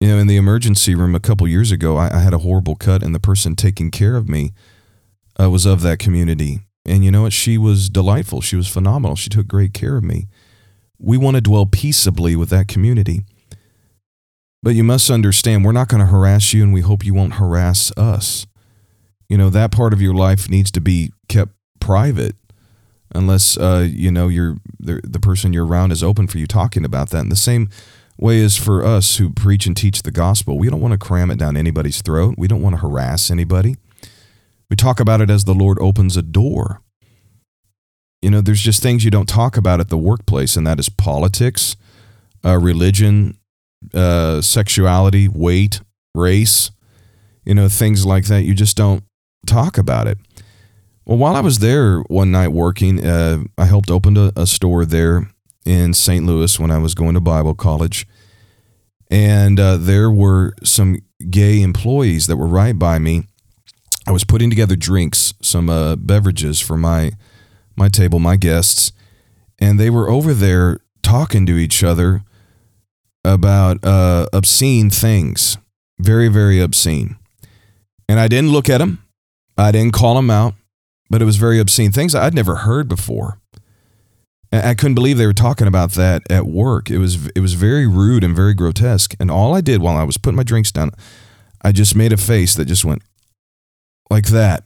[0.00, 2.74] You know, in the emergency room a couple years ago, I, I had a horrible
[2.74, 4.52] cut, and the person taking care of me
[5.38, 6.60] uh, was of that community.
[6.86, 7.34] And you know what?
[7.34, 8.40] She was delightful.
[8.40, 9.16] She was phenomenal.
[9.16, 10.28] She took great care of me.
[10.98, 13.24] We want to dwell peaceably with that community.
[14.62, 17.34] But you must understand, we're not going to harass you, and we hope you won't
[17.34, 18.46] harass us.
[19.28, 22.36] You know, that part of your life needs to be kept private
[23.14, 26.84] unless, uh, you know, you're, the, the person you're around is open for you talking
[26.84, 27.22] about that.
[27.22, 27.70] And the same
[28.18, 30.58] way is for us who preach and teach the gospel.
[30.58, 33.76] We don't want to cram it down anybody's throat, we don't want to harass anybody.
[34.68, 36.82] We talk about it as the Lord opens a door.
[38.22, 40.88] You know, there's just things you don't talk about at the workplace, and that is
[40.88, 41.74] politics,
[42.44, 43.38] uh, religion,
[43.94, 45.80] uh, sexuality, weight,
[46.14, 46.70] race,
[47.44, 48.42] you know, things like that.
[48.42, 49.02] You just don't
[49.46, 50.18] talk about it.
[51.10, 54.84] Well, while I was there one night working, uh, I helped open a, a store
[54.84, 55.28] there
[55.66, 56.24] in St.
[56.24, 58.06] Louis when I was going to Bible college.
[59.10, 63.24] And uh, there were some gay employees that were right by me
[64.06, 67.12] I was putting together drinks, some uh, beverages for my
[67.76, 68.92] my table, my guests,
[69.58, 72.22] and they were over there talking to each other
[73.24, 75.58] about uh, obscene things,
[75.98, 77.16] very very obscene.
[78.08, 79.04] And I didn't look at them,
[79.56, 80.54] I didn't call them out,
[81.10, 83.40] but it was very obscene things I'd never heard before.
[84.52, 86.90] I couldn't believe they were talking about that at work.
[86.90, 89.14] It was it was very rude and very grotesque.
[89.20, 90.90] And all I did while I was putting my drinks down,
[91.62, 93.02] I just made a face that just went,
[94.10, 94.64] like that.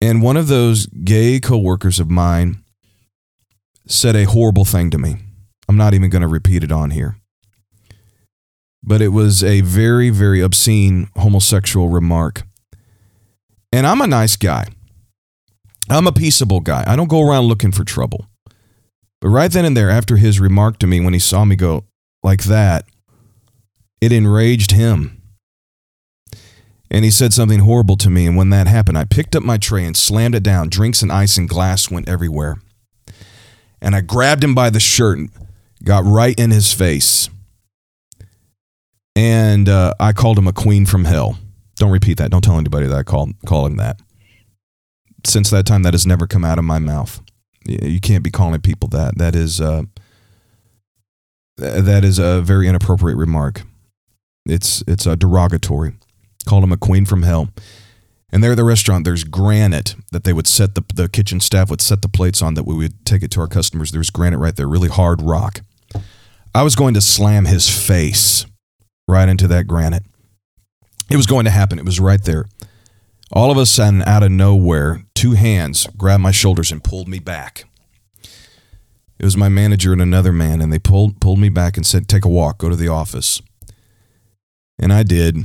[0.00, 2.62] And one of those gay coworkers of mine
[3.86, 5.16] said a horrible thing to me.
[5.68, 7.16] I'm not even going to repeat it on here.
[8.82, 12.42] But it was a very, very obscene homosexual remark.
[13.72, 14.66] And I'm a nice guy.
[15.90, 16.84] I'm a peaceable guy.
[16.86, 18.26] I don't go around looking for trouble.
[19.20, 21.84] But right then and there, after his remark to me, when he saw me go
[22.22, 22.86] like that,
[24.00, 25.22] it enraged him
[26.94, 28.24] and he said something horrible to me.
[28.24, 30.68] And when that happened, I picked up my tray and slammed it down.
[30.68, 32.58] Drinks and ice and glass went everywhere.
[33.82, 35.30] And I grabbed him by the shirt and
[35.82, 37.28] got right in his face.
[39.16, 41.36] And uh, I called him a queen from hell.
[41.76, 42.30] Don't repeat that.
[42.30, 44.00] Don't tell anybody that I called call him that.
[45.26, 47.20] Since that time, that has never come out of my mouth.
[47.66, 49.16] You can't be calling people that.
[49.16, 49.84] That is uh,
[51.56, 53.62] that is a very inappropriate remark.
[54.46, 55.94] It's it's a derogatory
[56.46, 57.48] called him a queen from hell.
[58.30, 61.70] And there at the restaurant, there's granite that they would set the, the kitchen staff
[61.70, 63.92] would set the plates on that we would take it to our customers.
[63.92, 65.60] There's granite right there, really hard rock.
[66.54, 68.44] I was going to slam his face
[69.06, 70.02] right into that granite.
[71.10, 71.78] It was going to happen.
[71.78, 72.46] It was right there.
[73.32, 77.18] All of a sudden, out of nowhere, two hands grabbed my shoulders and pulled me
[77.18, 77.64] back.
[79.18, 82.08] It was my manager and another man, and they pulled pulled me back and said,
[82.08, 83.40] "Take a walk, go to the office."
[84.78, 85.38] And I did,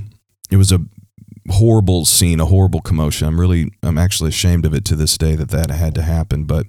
[0.52, 0.82] it was a
[1.50, 3.26] horrible scene, a horrible commotion.
[3.26, 6.44] I'm really, I'm actually ashamed of it to this day that that had to happen.
[6.44, 6.66] But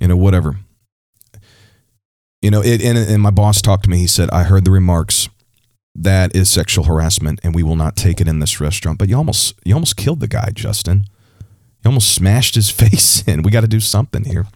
[0.00, 0.56] you know, whatever.
[2.40, 3.98] You know, it, and, and my boss talked to me.
[3.98, 5.28] He said, "I heard the remarks.
[5.94, 9.18] That is sexual harassment, and we will not take it in this restaurant." But you
[9.18, 11.04] almost, you almost killed the guy, Justin.
[11.82, 13.42] You almost smashed his face in.
[13.42, 14.46] We got to do something here.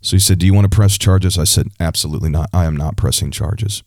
[0.00, 2.48] So he said, "Do you want to press charges?" I said, "Absolutely not.
[2.52, 3.82] I am not pressing charges."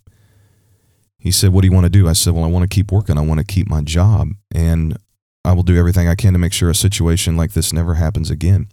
[1.25, 2.07] He said, What do you want to do?
[2.07, 3.17] I said, Well, I want to keep working.
[3.17, 4.29] I want to keep my job.
[4.53, 4.95] And
[5.43, 8.29] I will do everything I can to make sure a situation like this never happens
[8.29, 8.67] again.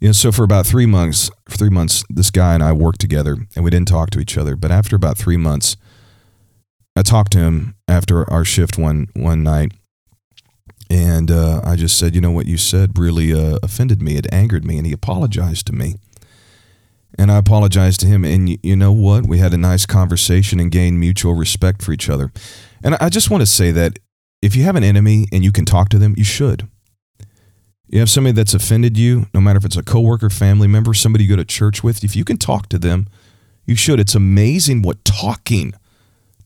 [0.00, 3.00] You know, so for about three months, for three months, this guy and I worked
[3.00, 4.56] together and we didn't talk to each other.
[4.56, 5.76] But after about three months,
[6.96, 9.74] I talked to him after our shift one one night,
[10.88, 14.16] and uh, I just said, you know what you said really uh, offended me.
[14.16, 15.96] It angered me, and he apologized to me.
[17.18, 18.24] And I apologized to him.
[18.24, 19.26] And you, you know what?
[19.26, 22.30] We had a nice conversation and gained mutual respect for each other.
[22.84, 23.98] And I just want to say that
[24.42, 26.68] if you have an enemy and you can talk to them, you should.
[27.88, 31.24] You have somebody that's offended you, no matter if it's a coworker, family member, somebody
[31.24, 33.06] you go to church with, if you can talk to them,
[33.64, 33.98] you should.
[33.98, 35.72] It's amazing what talking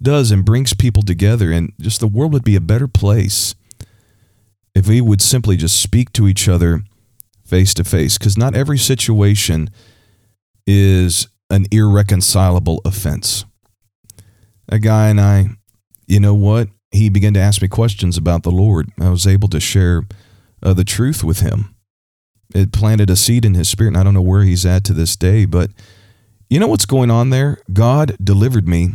[0.00, 1.50] does and brings people together.
[1.50, 3.54] And just the world would be a better place
[4.74, 6.82] if we would simply just speak to each other
[7.44, 8.16] face to face.
[8.16, 9.70] Because not every situation
[10.66, 13.44] is an irreconcilable offense.
[14.68, 15.46] A guy and I,
[16.06, 16.68] you know what?
[16.92, 18.90] He began to ask me questions about the Lord.
[19.00, 20.02] I was able to share
[20.62, 21.74] uh, the truth with him.
[22.54, 24.92] It planted a seed in his spirit, and I don't know where he's at to
[24.92, 25.70] this day, but
[26.48, 27.58] you know what's going on there?
[27.72, 28.90] God delivered me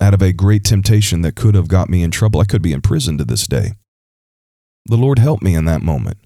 [0.00, 2.40] out of a great temptation that could have got me in trouble.
[2.40, 3.72] I could be in prison to this day.
[4.86, 6.18] The Lord helped me in that moment.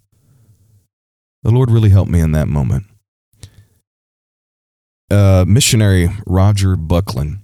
[1.43, 2.87] The Lord really helped me in that moment
[5.13, 7.39] uh, missionary Roger Buckland,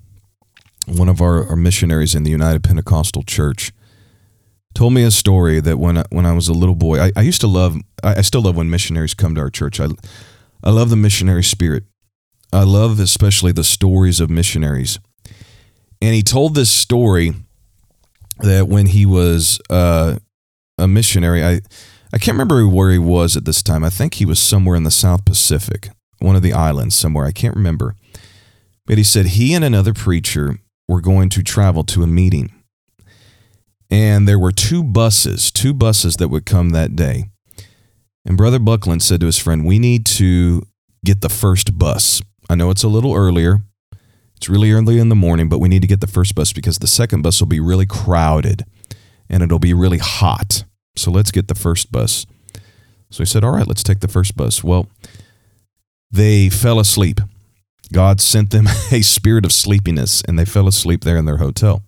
[0.87, 3.73] one of our, our, missionaries in the United Pentecostal Church,
[4.75, 7.21] told me a story that when I, when I was a little boy, I, I
[7.21, 7.77] used to love.
[8.03, 9.81] I, I still love when missionaries come to our church.
[9.81, 9.88] I
[10.64, 11.85] I love the missionary spirit.
[12.53, 14.99] I love especially the stories of missionaries.
[16.01, 17.35] And he told this story
[18.38, 20.16] that when he was uh,
[20.79, 21.61] a missionary, I
[22.12, 23.85] I can't remember where he was at this time.
[23.85, 27.27] I think he was somewhere in the South Pacific one of the islands somewhere.
[27.27, 27.95] I can't remember.
[28.87, 32.51] But he said he and another preacher were going to travel to a meeting.
[33.91, 37.27] And there were two buses, two buses that would come that day.
[38.25, 40.67] And Brother Buckland said to his friend, We need to
[41.05, 42.23] get the first bus.
[42.51, 43.62] I know it's a little earlier.
[44.37, 46.79] It's really early in the morning, but we need to get the first bus because
[46.79, 48.64] the second bus will be really crowded
[49.29, 50.64] and it'll be really hot.
[50.98, 52.26] So let's get the first bus.
[53.11, 54.62] So he said, All right, let's take the first bus.
[54.62, 54.88] Well,
[56.11, 57.20] they fell asleep.
[57.92, 61.82] God sent them a spirit of sleepiness, and they fell asleep there in their hotel.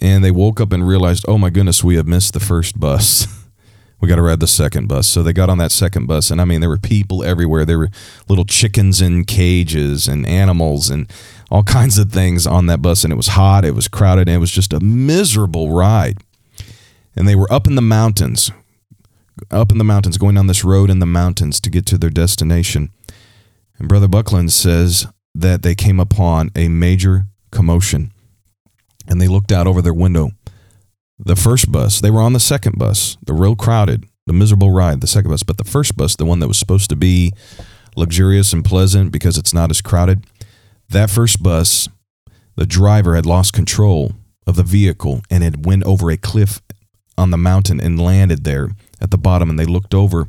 [0.00, 3.26] And they woke up and realized, oh my goodness, we have missed the first bus.
[4.00, 5.08] we got to ride the second bus.
[5.08, 7.64] So they got on that second bus, and I mean, there were people everywhere.
[7.64, 7.90] There were
[8.28, 11.10] little chickens in cages and animals and
[11.50, 13.04] all kinds of things on that bus.
[13.04, 16.18] And it was hot, it was crowded, and it was just a miserable ride.
[17.18, 18.52] And they were up in the mountains,
[19.50, 22.10] up in the mountains, going down this road in the mountains to get to their
[22.10, 22.90] destination.
[23.76, 28.12] And Brother Buckland says that they came upon a major commotion
[29.08, 30.30] and they looked out over their window.
[31.18, 35.00] The first bus, they were on the second bus, the real crowded, the miserable ride,
[35.00, 37.32] the second bus, but the first bus, the one that was supposed to be
[37.96, 40.24] luxurious and pleasant because it's not as crowded,
[40.88, 41.88] that first bus,
[42.54, 44.12] the driver had lost control
[44.46, 46.62] of the vehicle and it went over a cliff
[47.18, 50.28] on the mountain and landed there at the bottom and they looked over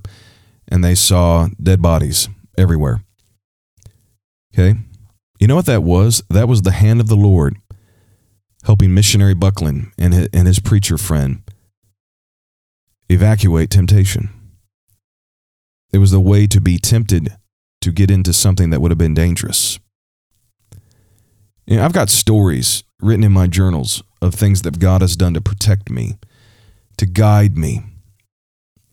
[0.68, 3.02] and they saw dead bodies everywhere.
[4.54, 4.80] Okay?
[5.40, 6.24] You know what that was?
[6.30, 7.56] That was the hand of the Lord
[8.64, 11.42] helping missionary Buckland and his, and his preacher friend
[13.08, 14.30] evacuate temptation.
[15.92, 17.36] It was the way to be tempted
[17.82, 19.80] to get into something that would have been dangerous.
[21.66, 25.34] You know, I've got stories written in my journals of things that God has done
[25.36, 26.18] to protect me,
[27.00, 27.82] to guide me.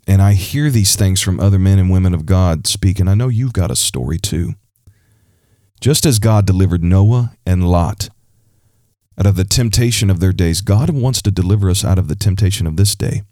[0.06, 3.14] And I hear these things from other men and women of God speak, and I
[3.14, 4.54] know you've got a story too.
[5.80, 8.08] Just as God delivered Noah and Lot
[9.18, 12.14] out of the temptation of their days, God wants to deliver us out of the
[12.14, 13.22] temptation of this day.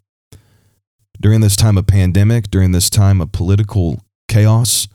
[1.21, 4.89] During this time of pandemic, during this time of political chaos,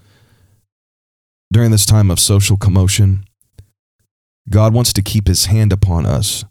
[1.51, 3.25] during this time of social commotion,
[4.51, 6.45] God wants to keep his hand upon us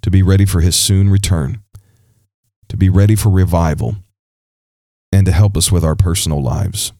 [0.00, 1.63] to be ready for his soon return,
[2.68, 3.96] to be ready for revival,
[5.12, 6.92] and to help us with our personal lives.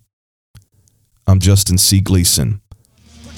[1.26, 2.00] I'm Justin C.
[2.00, 2.60] Gleason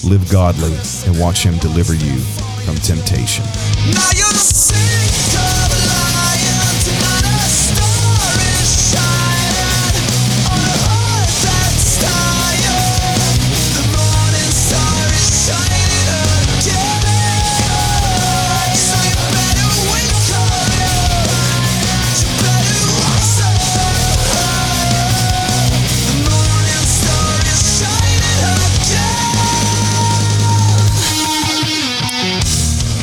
[0.03, 0.73] live godly,
[1.05, 2.17] and watch Him deliver you
[2.65, 3.45] from Temptation.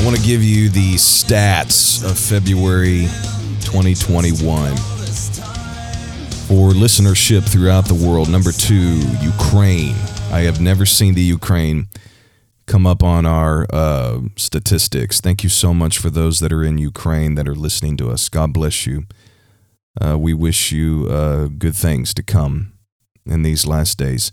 [0.05, 3.07] Want to give you the stats of February
[3.61, 4.76] 2021
[6.46, 8.28] for listenership throughout the world.
[8.28, 9.94] Number two, Ukraine.
[10.30, 11.86] I have never seen the Ukraine
[12.66, 15.22] come up on our uh, statistics.
[15.22, 18.28] Thank you so much for those that are in Ukraine that are listening to us.
[18.28, 19.05] God bless you.
[19.98, 22.74] Uh, we wish you uh, good things to come
[23.24, 24.32] in these last days.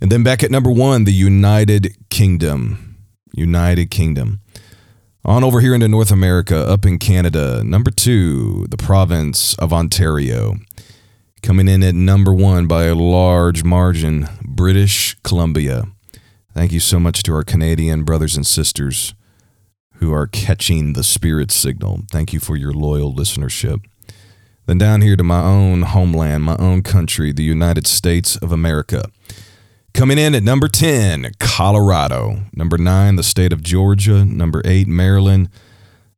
[0.00, 2.96] And then back at number one, the United Kingdom.
[3.34, 4.40] United Kingdom.
[5.26, 10.56] On over here into North America, up in Canada, number two, the province of Ontario.
[11.42, 15.84] Coming in at number one by a large margin, British Columbia.
[16.52, 19.14] Thank you so much to our Canadian brothers and sisters
[19.94, 22.02] who are catching the spirit signal.
[22.10, 23.82] Thank you for your loyal listenership.
[24.66, 29.04] Then down here to my own homeland, my own country, the United States of America.
[29.94, 32.46] Coming in at number 10, Colorado.
[32.52, 34.24] Number 9, the state of Georgia.
[34.24, 35.48] Number 8, Maryland.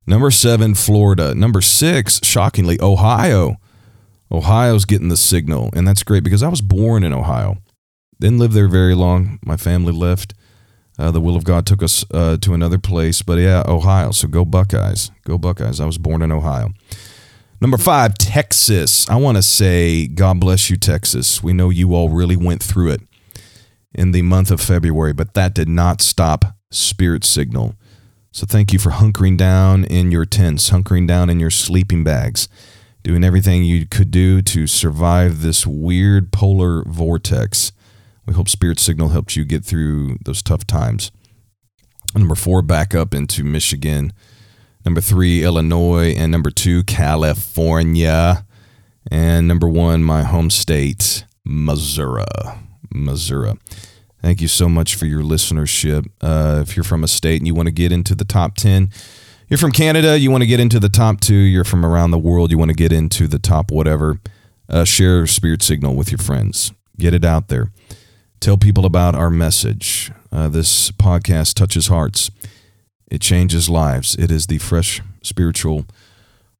[0.07, 1.35] Number 7, Florida.
[1.35, 3.57] Number 6, shockingly, Ohio.
[4.33, 7.59] Ohio's getting the signal, and that's great because I was born in Ohio.
[8.19, 9.39] Didn't live there very long.
[9.45, 10.33] My family left.
[10.99, 14.11] Uh, the will of God took us uh, to another place, but yeah, Ohio.
[14.11, 15.11] So go Buckeyes.
[15.27, 15.81] Go Buckeyes.
[15.81, 16.71] I was born in Ohio.
[17.61, 19.07] Number five, Texas.
[19.11, 21.43] I want to say, God bless you, Texas.
[21.43, 23.03] We know you all really went through it
[23.97, 27.75] in the month of February, but that did not stop Spirit Signal.
[28.31, 32.49] So thank you for hunkering down in your tents, hunkering down in your sleeping bags,
[33.03, 37.73] doing everything you could do to survive this weird polar vortex.
[38.27, 41.11] We hope Spirit Signal helped you get through those tough times.
[42.15, 44.13] Number four, back up into Michigan.
[44.85, 46.15] Number three, Illinois.
[46.17, 48.45] And number two, California.
[49.11, 52.25] And number one, my home state, Missouri.
[52.93, 53.55] Missouri.
[54.23, 56.09] Thank you so much for your listenership.
[56.21, 58.91] Uh, if you're from a state and you want to get into the top 10,
[59.49, 62.19] you're from Canada, you want to get into the top two, you're from around the
[62.19, 64.21] world, you want to get into the top whatever,
[64.69, 66.73] uh, share Spirit Signal with your friends.
[66.99, 67.71] Get it out there.
[68.41, 70.11] Tell people about our message.
[70.33, 72.31] Uh, this podcast touches hearts,
[73.09, 74.17] it changes lives.
[74.17, 75.87] It is the fresh spiritual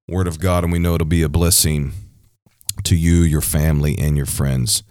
[0.09, 1.93] word of God, and we know it'll be a blessing
[2.85, 4.85] to you, your family, and your friends.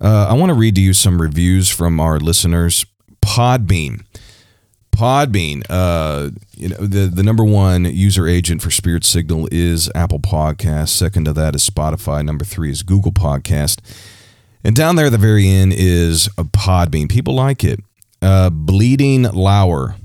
[0.00, 2.84] Uh, I want to read to you some reviews from our listeners.
[3.22, 4.04] Podbean.
[4.92, 10.20] Podbean, uh, you know, the, the number one user agent for Spirit Signal is Apple
[10.20, 10.88] Podcast.
[10.88, 12.24] Second to that is Spotify.
[12.24, 13.80] Number three is Google Podcast.
[14.64, 17.10] And down there at the very end is a Podbean.
[17.10, 17.80] People like it.
[18.22, 19.96] Uh, Bleeding Lauer.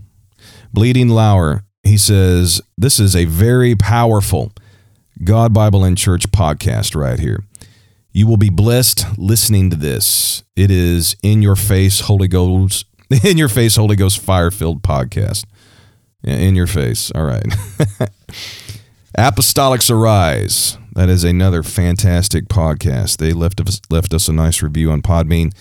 [0.73, 1.63] Bleeding Lauer.
[1.83, 4.51] He says, This is a very powerful
[5.23, 7.45] God, Bible, and Church podcast right here.
[8.13, 10.43] You will be blessed listening to this.
[10.55, 12.85] It is in your face, Holy Ghost,
[13.23, 15.45] in your face, Holy Ghost fire filled podcast.
[16.23, 17.09] In your face.
[17.15, 17.43] All right.
[19.17, 20.77] Apostolics Arise.
[20.93, 23.17] That is another fantastic podcast.
[23.17, 25.51] They left us left us a nice review on Podbean,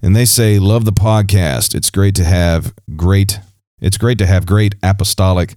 [0.00, 1.74] and they say, "Love the podcast.
[1.74, 3.40] It's great to have great.
[3.80, 5.56] It's great to have great apostolic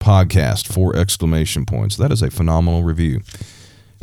[0.00, 1.96] podcast." Four exclamation points.
[1.96, 3.22] That is a phenomenal review.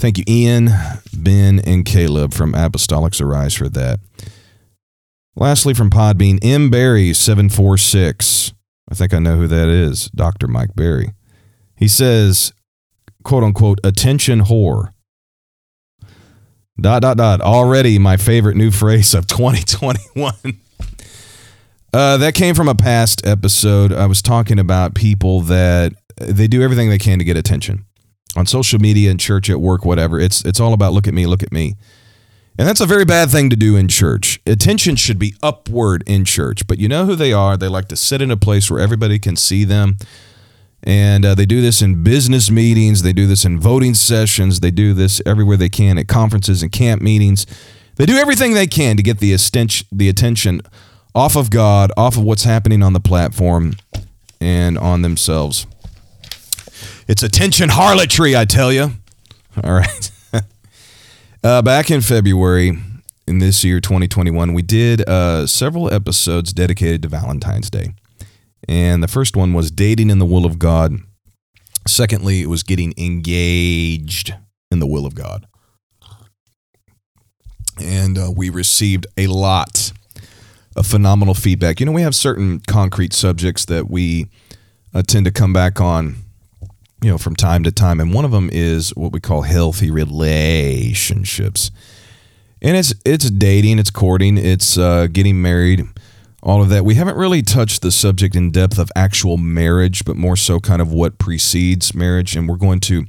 [0.02, 0.72] Thank you, Ian,
[1.14, 4.00] Ben, and Caleb from Apostolics Arise for that.
[5.36, 6.72] Lastly, from Podbean, M.
[6.72, 8.52] Barry seven four six.
[8.90, 10.10] I think I know who that is.
[10.10, 11.14] Doctor Mike Barry.
[11.76, 12.52] He says,
[13.24, 14.90] "quote unquote," attention whore.
[16.82, 17.40] Dot dot dot.
[17.42, 20.34] Already my favorite new phrase of 2021.
[21.94, 23.94] Uh, that came from a past episode.
[23.94, 27.86] I was talking about people that they do everything they can to get attention
[28.36, 30.20] on social media, in church, at work, whatever.
[30.20, 31.76] It's it's all about look at me, look at me.
[32.58, 34.40] And that's a very bad thing to do in church.
[34.46, 36.68] Attention should be upward in church.
[36.68, 37.56] But you know who they are?
[37.56, 39.98] They like to sit in a place where everybody can see them.
[40.84, 43.04] And uh, they do this in business meetings.
[43.04, 44.60] They do this in voting sessions.
[44.60, 47.46] They do this everywhere they can at conferences and camp meetings.
[47.96, 49.36] They do everything they can to get the,
[49.92, 50.62] the attention
[51.14, 53.76] off of God, off of what's happening on the platform,
[54.40, 55.68] and on themselves.
[57.12, 58.94] It's attention harlotry, I tell you.
[59.62, 60.12] All right.
[61.44, 62.72] uh, back in February
[63.28, 67.96] in this year, 2021, we did uh, several episodes dedicated to Valentine's Day.
[68.66, 71.00] And the first one was dating in the will of God.
[71.86, 74.34] Secondly, it was getting engaged
[74.72, 75.48] in the will of God.
[77.78, 79.92] And uh, we received a lot
[80.78, 81.82] of phenomenal feedback.
[81.82, 84.28] You know, we have certain concrete subjects that we
[84.94, 86.16] uh, tend to come back on,
[87.02, 88.00] you know, from time to time.
[88.00, 91.72] And one of them is what we call healthy relationships.
[92.62, 95.84] And it's it's dating, it's courting, it's uh, getting married,
[96.44, 96.86] all of that.
[96.86, 100.82] We haven't really touched the subject in depth of actual marriage, but more so kind
[100.82, 102.36] of what precedes marriage.
[102.36, 103.06] And we're going to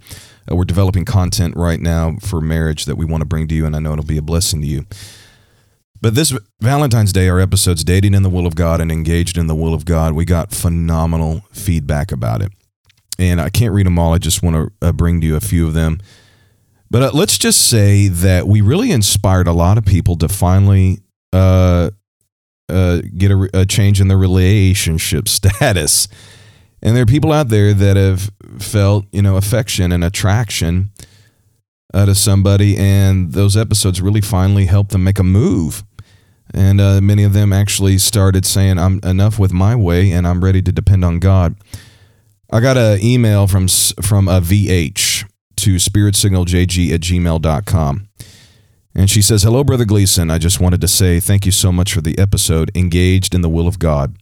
[0.51, 3.67] uh, we're developing content right now for marriage that we want to bring to you,
[3.67, 4.87] and I know it'll be a blessing to you.
[6.01, 9.47] But this Valentine's Day, our episodes Dating in the Will of God and Engaged in
[9.47, 12.53] the Will of God, we got phenomenal feedback about it.
[13.19, 14.15] And I can't read them all.
[14.15, 16.01] I just want to uh, bring to you a few of them.
[16.91, 21.01] But uh, let's just say that we really inspired a lot of people to finally
[21.33, 21.91] uh,
[22.69, 26.09] uh, get a, a change in their relationship status.
[26.83, 30.91] And there are people out there that have felt, you know, affection and attraction
[31.95, 35.85] uh, to somebody, and those episodes really finally helped them make a move.
[36.53, 40.43] And uh, many of them actually started saying, "I'm enough with my way, and I'm
[40.43, 41.55] ready to depend on God."
[42.55, 45.25] I got an email from from a VH
[45.57, 48.09] to spiritsignalJG at gmail.com.
[48.95, 50.31] And she says, Hello, Brother Gleason.
[50.31, 53.49] I just wanted to say thank you so much for the episode, Engaged in the
[53.49, 54.15] Will of God.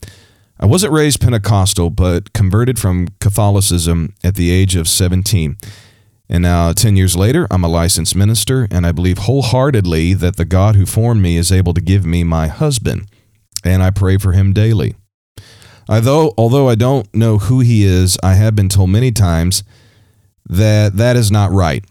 [0.61, 5.57] I wasn't raised Pentecostal, but converted from Catholicism at the age of 17.
[6.29, 10.45] And now, 10 years later, I'm a licensed minister, and I believe wholeheartedly that the
[10.45, 13.11] God who formed me is able to give me my husband,
[13.65, 14.95] and I pray for him daily.
[15.91, 19.65] Although, although I don't know who he is, I have been told many times
[20.49, 21.85] that that is not right.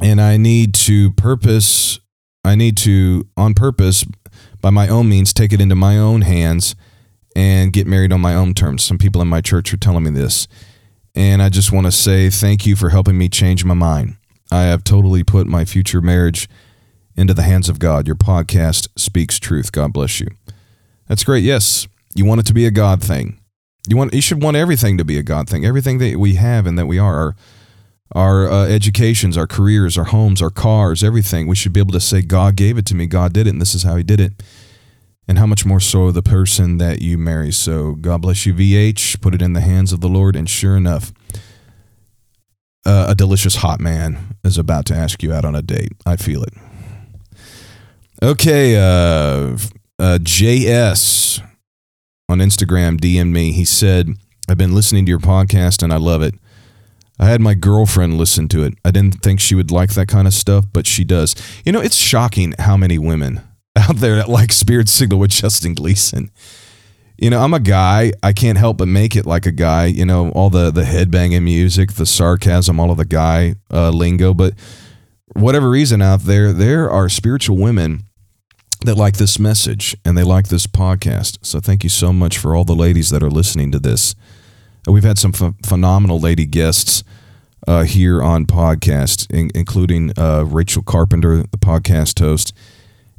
[0.00, 2.00] And I need to purpose,
[2.44, 4.04] I need to, on purpose,
[4.60, 6.76] by my own means, take it into my own hands
[7.34, 8.84] and get married on my own terms.
[8.84, 10.46] Some people in my church are telling me this.
[11.14, 14.16] And I just want to say thank you for helping me change my mind.
[14.50, 16.48] I have totally put my future marriage
[17.16, 18.06] into the hands of God.
[18.06, 19.72] Your podcast speaks truth.
[19.72, 20.28] God bless you.
[21.06, 21.42] That's great.
[21.42, 21.88] Yes,
[22.18, 23.40] you want it to be a God thing.
[23.88, 25.64] You want you should want everything to be a God thing.
[25.64, 27.36] Everything that we have and that we are, our,
[28.12, 31.46] our uh, educations, our careers, our homes, our cars, everything.
[31.46, 33.06] We should be able to say, God gave it to me.
[33.06, 34.42] God did it, and this is how He did it.
[35.26, 37.52] And how much more so the person that you marry.
[37.52, 39.20] So God bless you, VH.
[39.20, 41.12] Put it in the hands of the Lord, and sure enough,
[42.84, 45.92] uh, a delicious hot man is about to ask you out on a date.
[46.06, 46.54] I feel it.
[48.22, 49.56] Okay, uh,
[49.98, 51.47] uh, JS
[52.28, 53.52] on Instagram DM'd me.
[53.52, 54.10] He said,
[54.48, 56.34] I've been listening to your podcast and I love it.
[57.18, 58.74] I had my girlfriend listen to it.
[58.84, 61.34] I didn't think she would like that kind of stuff, but she does.
[61.64, 63.40] You know, it's shocking how many women
[63.76, 66.30] out there that like Spirit Signal with Justin Gleason.
[67.20, 68.12] You know, I'm a guy.
[68.22, 69.86] I can't help but make it like a guy.
[69.86, 74.32] You know, all the the headbanging music, the sarcasm, all of the guy uh, lingo.
[74.32, 74.54] But
[75.32, 78.04] whatever reason out there, there are spiritual women
[78.84, 81.38] that like this message and they like this podcast.
[81.42, 84.14] So thank you so much for all the ladies that are listening to this.
[84.86, 87.02] Uh, We've had some ph phenomenal lady guests
[87.66, 92.52] uh, here on podcast, in- including uh, Rachel Carpenter, the podcast host,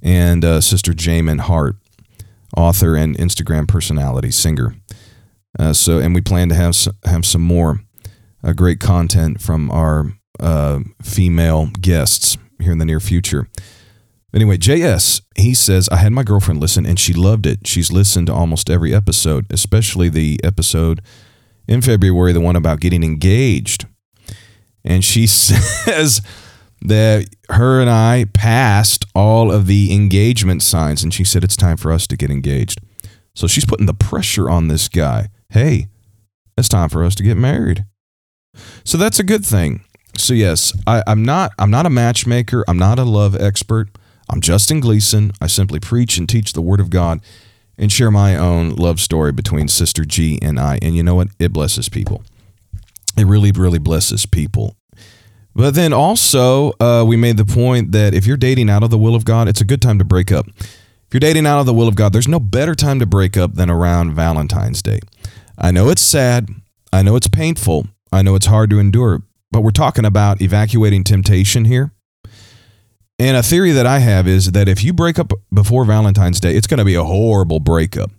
[0.01, 1.75] and uh, Sister Jamin Hart,
[2.55, 4.75] author and Instagram personality, singer.
[5.59, 7.81] Uh, so, and we plan to have s- have some more
[8.43, 10.13] uh, great content from our
[11.03, 13.49] female guests here in the near future.
[14.33, 17.65] Anyway, JS, he says, I had my girlfriend listen and she loved it.
[17.65, 21.01] She's listened to almost every episode, especially the episode
[21.67, 23.87] in February, the one about getting engaged.
[24.83, 26.21] And she says
[26.81, 31.77] that her and I passed all of the engagement signs and she said it's time
[31.77, 32.79] for us to get engaged.
[33.35, 35.29] So she's putting the pressure on this guy.
[35.49, 35.87] Hey,
[36.57, 37.85] it's time for us to get married.
[38.83, 39.83] So that's a good thing.
[40.17, 42.65] So yes, I, I'm not I'm not a matchmaker.
[42.67, 43.89] I'm not a love expert.
[44.29, 45.31] I'm Justin Gleason.
[45.41, 47.19] I simply preach and teach the Word of God
[47.79, 50.77] and share my own love story between Sister G and I.
[50.81, 51.29] And you know what?
[51.39, 52.23] It blesses people.
[53.17, 54.75] It really, really blesses people.
[55.55, 58.99] But then also, uh, we made the point that if you're dating out of the
[58.99, 60.45] will of God, it's a good time to break up.
[60.57, 63.35] If you're dating out of the will of God, there's no better time to break
[63.35, 64.99] up than around Valentine's Day.
[65.57, 66.49] I know it's sad.
[66.93, 67.87] I know it's painful.
[68.11, 69.23] I know it's hard to endure.
[69.51, 71.93] But we're talking about evacuating temptation here.
[73.19, 76.55] And a theory that I have is that if you break up before Valentine's Day,
[76.55, 78.11] it's going to be a horrible breakup.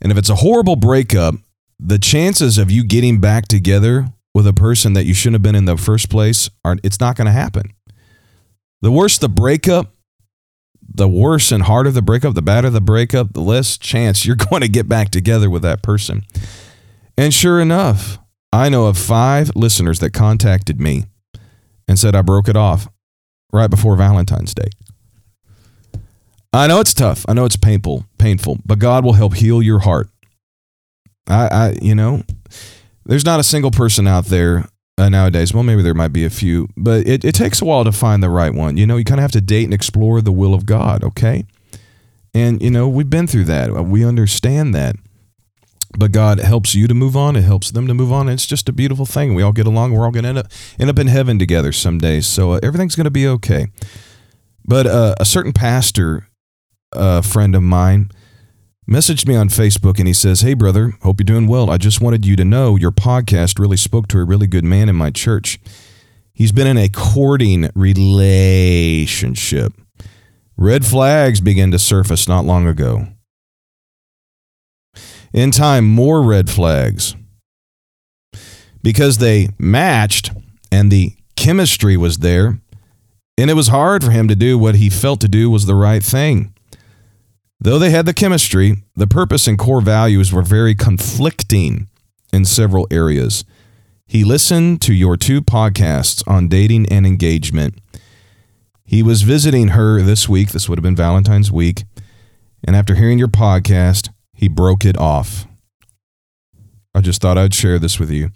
[0.00, 1.36] And if it's a horrible breakup,
[1.78, 5.54] the chances of you getting back together with a person that you shouldn't have been
[5.54, 7.72] in the first place are it's not going to happen.
[8.80, 9.94] The worse the breakup,
[10.82, 14.62] the worse and harder the breakup, the badder the breakup, the less chance you're going
[14.62, 16.22] to get back together with that person.
[17.16, 18.18] And sure enough,
[18.52, 21.04] I know of five listeners that contacted me
[21.86, 22.88] and said I broke it off
[23.52, 24.68] right before Valentine's Day.
[26.52, 27.24] I know it's tough.
[27.28, 30.08] I know it's painful, painful, but God will help heal your heart.
[31.26, 32.22] I, I you know,
[33.06, 35.54] there's not a single person out there uh, nowadays.
[35.54, 38.22] Well, maybe there might be a few, but it, it takes a while to find
[38.22, 38.76] the right one.
[38.76, 41.46] You know, you kind of have to date and explore the will of God, okay?
[42.34, 43.72] And, you know, we've been through that.
[43.86, 44.96] We understand that.
[45.96, 47.36] But God helps you to move on.
[47.36, 48.28] It helps them to move on.
[48.28, 49.34] It's just a beautiful thing.
[49.34, 49.92] We all get along.
[49.92, 50.46] We're all going to end up,
[50.78, 52.22] end up in heaven together someday.
[52.22, 53.66] So uh, everything's going to be okay.
[54.64, 56.28] But uh, a certain pastor,
[56.92, 58.10] uh, friend of mine,
[58.88, 61.70] messaged me on Facebook and he says, Hey, brother, hope you're doing well.
[61.70, 64.88] I just wanted you to know your podcast really spoke to a really good man
[64.88, 65.60] in my church.
[66.32, 69.74] He's been in a courting relationship.
[70.56, 73.08] Red flags began to surface not long ago.
[75.32, 77.16] In time, more red flags.
[78.82, 80.30] Because they matched
[80.70, 82.60] and the chemistry was there,
[83.38, 85.74] and it was hard for him to do what he felt to do was the
[85.74, 86.54] right thing.
[87.60, 91.88] Though they had the chemistry, the purpose and core values were very conflicting
[92.32, 93.44] in several areas.
[94.06, 97.78] He listened to your two podcasts on dating and engagement.
[98.84, 100.50] He was visiting her this week.
[100.50, 101.84] This would have been Valentine's week.
[102.64, 104.10] And after hearing your podcast,
[104.42, 105.46] he broke it off.
[106.96, 108.30] I just thought I'd share this with you.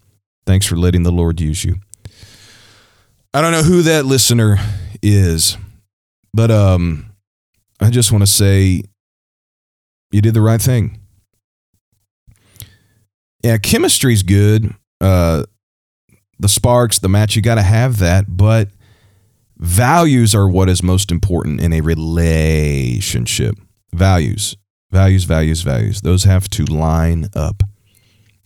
[0.47, 1.81] Thanks for letting the Lord use you.
[3.35, 4.57] I don't know who that listener
[5.03, 5.57] is,
[6.33, 7.11] but um,
[7.81, 8.85] I just want to say
[10.13, 11.01] you did the right thing.
[13.43, 14.73] Yeah, chemistry's good.
[15.01, 15.43] Uh,
[16.39, 18.69] the sparks, the match, you got to have that, but
[19.57, 23.57] values are what is most important in a relationship.
[23.93, 24.57] Values,
[24.91, 26.01] values, values, values.
[26.01, 27.63] Those have to line up.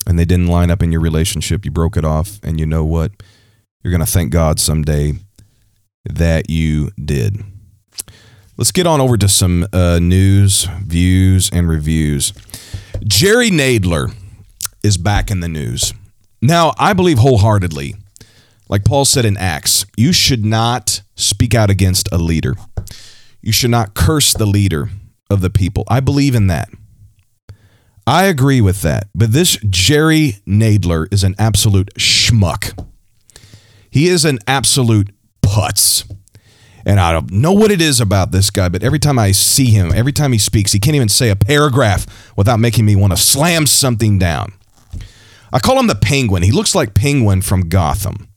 [0.07, 1.65] And they didn't line up in your relationship.
[1.65, 2.41] You broke it off.
[2.43, 3.13] And you know what?
[3.83, 5.15] You're going to thank God someday
[6.05, 7.43] that you did.
[8.57, 12.33] Let's get on over to some uh, news, views, and reviews.
[13.05, 14.15] Jerry Nadler
[14.83, 15.95] is back in the news.
[16.43, 17.95] Now, I believe wholeheartedly,
[18.69, 22.55] like Paul said in Acts, you should not speak out against a leader.
[23.41, 24.91] You should not curse the leader
[25.31, 25.85] of the people.
[25.89, 26.69] I believe in that.
[28.07, 29.09] I agree with that.
[29.15, 32.77] But this Jerry Nadler is an absolute schmuck.
[33.91, 35.11] He is an absolute
[35.43, 36.11] putz.
[36.87, 39.67] And I don't know what it is about this guy, but every time I see
[39.67, 42.07] him, every time he speaks, he can't even say a paragraph
[42.37, 44.53] without making me want to slam something down.
[45.53, 46.43] I call him the Penguin.
[46.43, 48.29] He looks like Penguin from Gotham.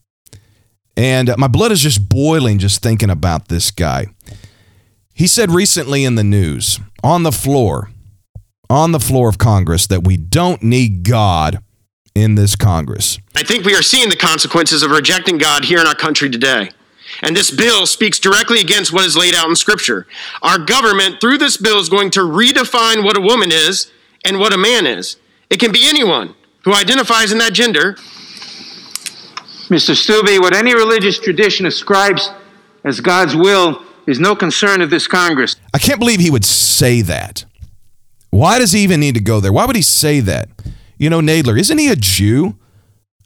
[0.98, 4.08] And uh, my blood is just boiling just thinking about this guy.
[5.14, 7.92] He said recently in the news, on the floor,
[8.70, 11.60] on the floor of Congress, that we don't need God
[12.16, 13.20] in this Congress.
[13.36, 16.72] I think we are seeing the consequences of rejecting God here in our country today.
[17.22, 20.08] And this bill speaks directly against what is laid out in Scripture.
[20.42, 23.92] Our government, through this bill, is going to redefine what a woman is
[24.26, 25.18] and what a man is.
[25.50, 26.34] It can be anyone
[26.64, 27.94] who identifies in that gender.
[29.70, 29.94] Mr.
[29.94, 32.32] Steube, what any religious tradition ascribes
[32.84, 35.56] as God's will is no concern of this Congress.
[35.74, 37.46] I can't believe he would say that.
[38.30, 39.54] Why does he even need to go there?
[39.54, 40.50] Why would he say that?
[40.98, 42.58] You know, Nadler, isn't he a Jew?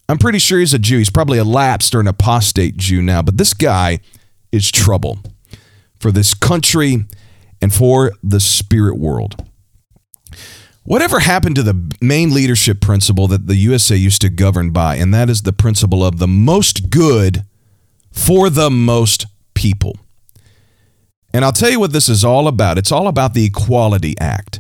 [0.10, 0.98] I'm pretty sure he's a Jew.
[0.98, 4.00] He's probably a lapsed or an apostate Jew now, but this guy
[4.52, 5.20] is trouble
[6.00, 7.06] for this country
[7.62, 9.46] and for the spirit world.
[10.84, 15.14] Whatever happened to the main leadership principle that the USA used to govern by, and
[15.14, 17.44] that is the principle of the most good
[18.12, 19.98] for the most people.
[21.38, 22.80] And I'll tell you what this is all about.
[22.80, 24.60] It's all about the Equality Act.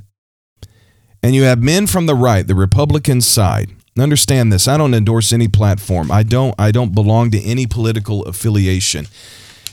[1.23, 3.71] And you have men from the right, the Republican side.
[3.97, 4.67] Understand this.
[4.67, 6.11] I don't endorse any platform.
[6.11, 9.07] I don't I don't belong to any political affiliation.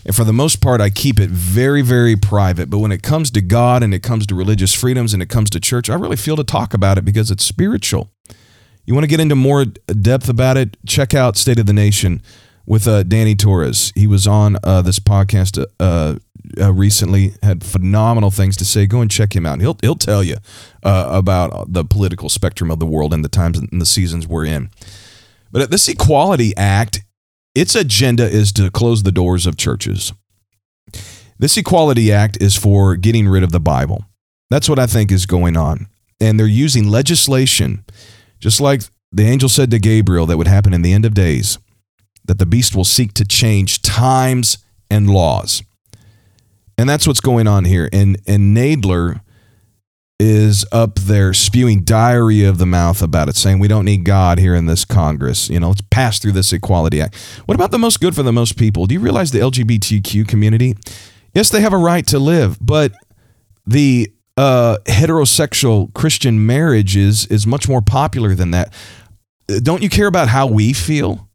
[0.06, 2.70] And for the most part, I keep it very, very private.
[2.70, 5.50] But when it comes to God and it comes to religious freedoms and it comes
[5.50, 8.08] to church, I really feel to talk about it because it's spiritual.
[8.86, 10.78] You want to get into more depth about it?
[10.86, 12.22] Check out State of the Nation
[12.64, 13.92] with uh, Danny Torres.
[13.94, 16.14] He was on uh, this podcast uh,
[16.60, 18.86] uh, recently, had phenomenal things to say.
[18.86, 19.60] Go and check him out.
[19.60, 20.36] He'll he'll tell you
[20.82, 24.44] uh, about the political spectrum of the world and the times and the seasons we're
[24.44, 24.70] in.
[25.50, 27.02] But this Equality Act,
[27.54, 30.12] its agenda is to close the doors of churches.
[31.38, 34.04] This Equality Act is for getting rid of the Bible.
[34.50, 35.86] That's what I think is going on.
[36.20, 37.84] And they're using legislation,
[38.38, 41.58] just like the angel said to Gabriel that would happen in the end of days,
[42.24, 44.58] that the beast will seek to change times
[44.90, 45.62] and laws.
[46.76, 47.88] And that's what's going on here.
[47.92, 49.20] And and Nadler
[50.20, 54.38] is up there spewing diarrhea of the mouth about it, saying we don't need God
[54.38, 55.50] here in this Congress.
[55.50, 57.16] You know, let's pass through this Equality Act.
[57.46, 58.86] What about the most good for the most people?
[58.86, 60.74] Do you realize the LGBTQ community?
[61.34, 62.92] Yes, they have a right to live, but
[63.66, 68.72] the uh, heterosexual Christian marriage is is much more popular than that.
[69.62, 71.28] Don't you care about how we feel?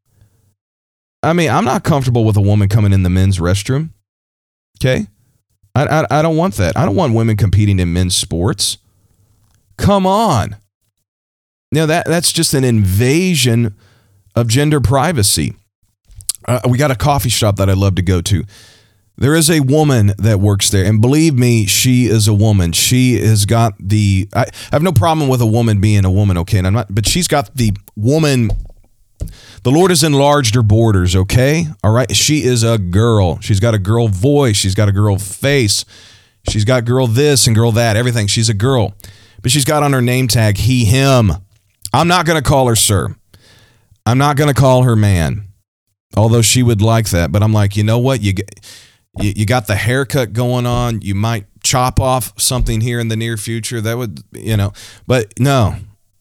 [1.21, 3.91] I mean, I'm not comfortable with a woman coming in the men's restroom.
[4.81, 5.07] Okay,
[5.79, 6.77] I, I I don't want that.
[6.77, 8.77] I don't want women competing in men's sports.
[9.77, 10.57] Come on.
[11.71, 13.75] Now that that's just an invasion
[14.35, 15.55] of gender privacy.
[16.47, 18.43] Uh, we got a coffee shop that I love to go to.
[19.17, 22.71] There is a woman that works there, and believe me, she is a woman.
[22.71, 24.29] She has got the.
[24.33, 26.87] I, I have no problem with a woman being a woman, okay, and I'm not.
[26.89, 28.49] But she's got the woman.
[29.63, 32.15] The Lord has enlarged her borders, okay, all right.
[32.15, 33.39] She is a girl.
[33.39, 34.55] She's got a girl voice.
[34.55, 35.85] She's got a girl face.
[36.49, 37.97] She's got girl this and girl that.
[37.97, 38.27] Everything.
[38.27, 38.93] She's a girl,
[39.41, 41.31] but she's got on her name tag he him.
[41.93, 43.15] I'm not going to call her sir.
[44.05, 45.49] I'm not going to call her man
[46.15, 47.31] although she would like that.
[47.31, 48.21] But I'm like, you know what?
[48.21, 48.33] You
[49.19, 51.01] you, you got the haircut going on.
[51.01, 53.81] You might chop off something here in the near future.
[53.81, 54.73] That would, you know,
[55.07, 55.75] but no,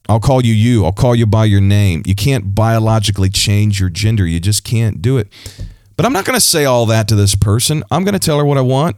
[0.09, 0.85] I'll call you you.
[0.85, 2.03] I'll call you by your name.
[2.07, 4.27] You can't biologically change your gender.
[4.27, 5.29] You just can't do it.
[5.97, 7.83] But I'm not going to say all that to this person.
[7.91, 8.97] I'm going to tell her what I want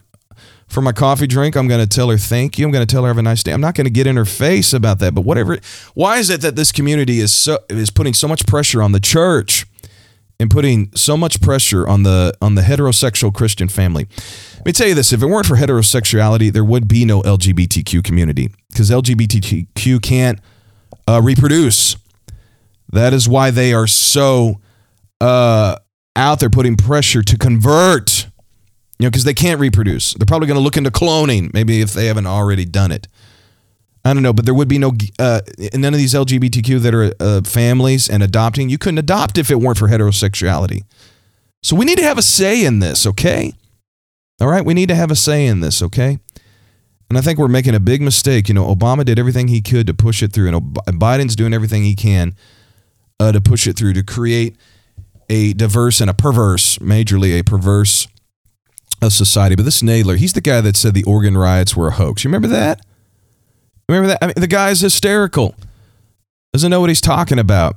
[0.68, 1.56] for my coffee drink.
[1.56, 2.64] I'm going to tell her thank you.
[2.64, 3.52] I'm going to tell her have a nice day.
[3.52, 5.14] I'm not going to get in her face about that.
[5.14, 5.58] But whatever.
[5.94, 9.00] Why is it that this community is so is putting so much pressure on the
[9.00, 9.66] church?
[10.38, 14.08] and putting so much pressure on the on the heterosexual Christian family.
[14.56, 18.02] Let me tell you this: if it weren't for heterosexuality, there would be no LGBTQ
[18.02, 20.40] community because LGBTQ can't
[21.08, 21.96] uh, reproduce.
[22.92, 24.60] That is why they are so
[25.20, 25.76] uh,
[26.16, 28.26] out there putting pressure to convert.
[28.98, 30.12] You know, because they can't reproduce.
[30.12, 33.08] They're probably going to look into cloning, maybe if they haven't already done it.
[34.04, 35.40] I don't know, but there would be no uh,
[35.74, 38.68] none of these LGBTQ that are uh, families and adopting.
[38.68, 40.82] You couldn't adopt if it weren't for heterosexuality.
[41.62, 43.52] So we need to have a say in this, okay?
[44.40, 46.18] All right, we need to have a say in this, okay?
[47.10, 48.48] And I think we're making a big mistake.
[48.48, 50.56] You know, Obama did everything he could to push it through, and
[51.00, 52.34] Biden's doing everything he can
[53.18, 54.56] uh, to push it through to create
[55.28, 58.06] a diverse and a perverse, majorly a perverse
[59.02, 59.56] uh, society.
[59.56, 62.22] But this Nadler, he's the guy that said the Oregon riots were a hoax.
[62.22, 62.80] You remember that?
[63.88, 64.18] Remember that?
[64.22, 65.56] I mean, the guy's hysterical.
[66.52, 67.76] Doesn't know what he's talking about.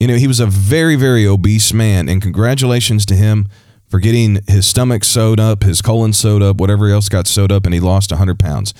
[0.00, 3.46] You know, he was a very, very obese man, and congratulations to him
[3.92, 7.66] for getting his stomach sewed up, his colon sewed up, whatever else got sewed up,
[7.66, 8.72] and he lost 100 pounds.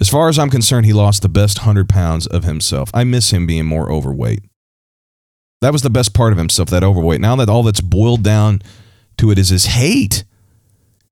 [0.00, 2.88] As far as I'm concerned, he lost the best 100 pounds of himself.
[2.94, 4.44] I miss him being more overweight.
[5.60, 7.20] That was the best part of himself, that overweight.
[7.20, 8.62] Now that all that's boiled down
[9.18, 10.22] to it is his hate,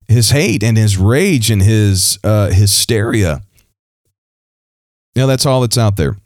[0.06, 3.42] his hate and his rage and his uh, hysteria.
[5.16, 6.16] You know, that's all that's out there.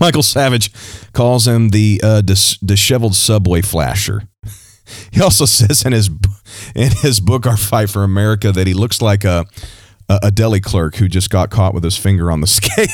[0.00, 0.72] Michael Savage
[1.12, 4.22] calls him the uh, dis- disheveled subway flasher.
[5.12, 6.10] He also says in his
[6.74, 9.46] in his book Our Fight for America that he looks like a
[10.08, 12.86] a a deli clerk who just got caught with his finger on the scale.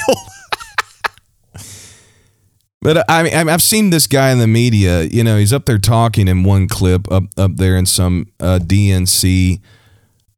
[2.80, 5.02] but uh, I mean, I've seen this guy in the media.
[5.02, 8.58] You know, he's up there talking in one clip up up there in some uh,
[8.62, 9.60] DNC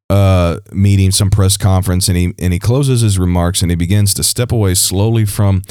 [0.09, 4.13] uh, meeting, some press conference, and he and he closes his remarks and he begins
[4.15, 5.61] to step away slowly from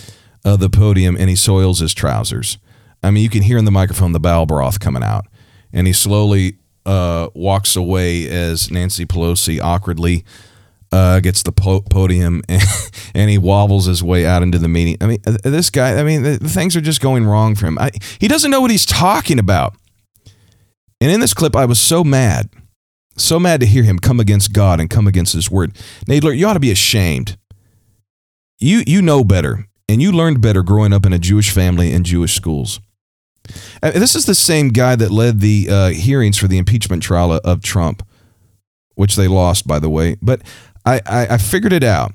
[0.45, 2.59] uh, the podium and he soils his trousers.
[3.03, 5.27] I mean, you can hear in the microphone the bowel broth coming out,
[5.75, 6.57] and he slowly
[6.87, 10.25] uh, walks away as Nancy Pelosi awkwardly
[10.93, 12.63] uh, gets the po- podium and,
[13.15, 14.97] and he wobbles his way out into the meeting.
[15.01, 15.99] I mean, uh, this guy.
[15.99, 17.79] I mean, the, the things are just going wrong for him.
[17.79, 19.75] I, he doesn't know what he's talking about.
[21.01, 22.49] And in this clip, I was so mad.
[23.17, 25.75] So mad to hear him come against God and come against his word.
[26.07, 27.37] Nadler, you ought to be ashamed.
[28.59, 32.07] You you know better, and you learned better growing up in a Jewish family and
[32.07, 32.81] Jewish schools.
[33.83, 37.33] Uh, This is the same guy that led the uh, hearings for the impeachment trial
[37.33, 38.07] of Trump,
[38.95, 40.17] which they lost, by the way.
[40.23, 40.43] But
[40.85, 42.13] I, I, I figured it out.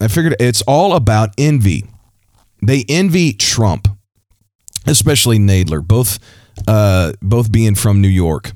[0.00, 1.84] I figured it's all about envy.
[2.64, 3.88] They envy Trump,
[4.86, 6.18] especially Nadler, both
[6.68, 8.52] uh, both being from New York.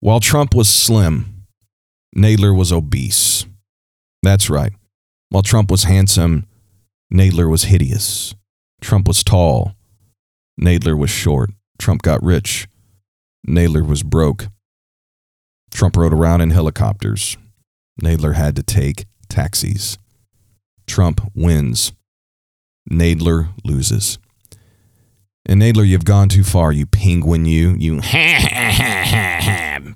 [0.00, 1.44] While Trump was slim,
[2.16, 3.46] Nadler was obese.
[4.22, 4.72] That's right.
[5.30, 6.46] While Trump was handsome,
[7.12, 8.34] Nadler was hideous.
[8.80, 9.74] Trump was tall.
[10.60, 11.50] Nadler was short.
[11.78, 12.68] Trump got rich.
[13.46, 14.48] Nadler was broke.
[15.70, 17.36] Trump rode around in helicopters.
[18.00, 19.98] Nadler had to take taxis.
[20.86, 21.92] Trump wins.
[22.90, 24.18] Nadler loses.
[25.46, 27.76] And Nadler, you've gone too far, you penguin, you.
[27.78, 28.00] You.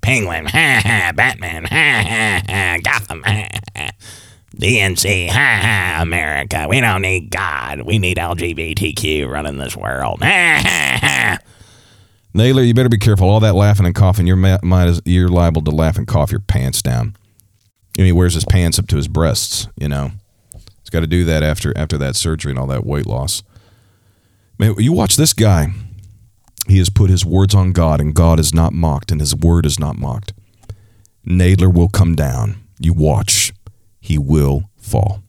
[0.02, 1.62] Penguin, Batman,
[2.82, 3.24] Gotham,
[4.57, 6.66] DNC, ha ha, America.
[6.68, 7.82] We don't need God.
[7.82, 10.20] We need LGBTQ running this world.
[12.34, 13.28] Nadler, you better be careful.
[13.28, 14.59] All that laughing and coughing, you're, ma-
[15.05, 17.16] you're liable to laugh and cough your pants down.
[17.96, 20.12] And he wears his pants up to his breasts, you know.
[20.55, 23.42] He's got to do that after after that surgery and all that weight loss.
[24.59, 25.68] Man, you watch this guy.
[26.66, 29.66] He has put his words on God, and God is not mocked, and his word
[29.66, 30.32] is not mocked.
[31.26, 32.57] Nadler will come down.
[32.78, 33.53] You watch.
[34.09, 35.22] He will fall.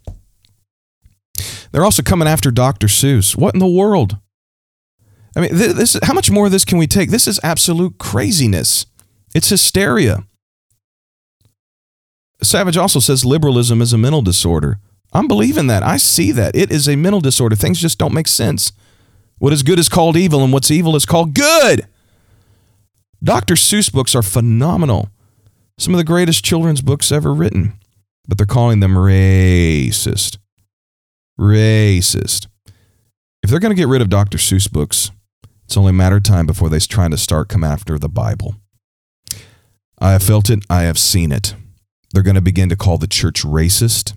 [1.73, 2.87] They're also coming after Dr.
[2.87, 3.35] Seuss.
[3.35, 4.17] What in the world?
[5.35, 7.09] I mean, th- this how much more of this can we take?
[7.09, 8.85] This is absolute craziness.
[9.35, 10.23] It's hysteria.
[12.41, 14.79] Savage also says liberalism is a mental disorder.
[15.11, 15.83] I'm believing that.
[15.83, 16.55] I see that.
[16.55, 17.57] It is a mental disorder.
[17.57, 18.71] Things just don't make sense.
[19.39, 21.85] What is good is called evil, and what's evil is called good.
[23.21, 23.55] Dr.
[23.55, 25.09] Seuss books are phenomenal.
[25.77, 27.78] Some of the greatest children's books ever written,
[28.29, 30.37] but they're calling them racist.
[31.37, 32.47] Racist.
[33.41, 34.37] If they're going to get rid of Dr.
[34.37, 35.09] Seuss books,
[35.65, 38.55] it's only a matter of time before they're trying to start come after the Bible.
[39.99, 40.63] I have felt it.
[40.69, 41.55] I have seen it.
[42.13, 44.13] They're going to begin to call the church racist.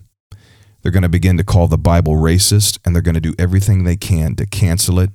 [0.83, 3.85] They're going to begin to call the Bible racist, and they're going to do everything
[3.85, 5.11] they can to cancel it,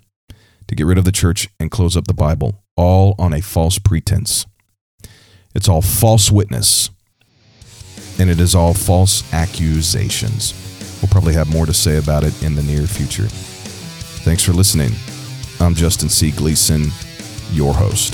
[0.68, 3.78] to get rid of the church and close up the Bible, all on a false
[3.78, 4.46] pretense.
[5.54, 6.90] It's all false witness,
[8.20, 10.54] and it is all false accusations.
[11.02, 13.28] We'll probably have more to say about it in the near future.
[14.24, 14.92] Thanks for listening.
[15.60, 16.32] I'm Justin C.
[16.32, 16.92] Gleason,
[17.52, 18.14] your host.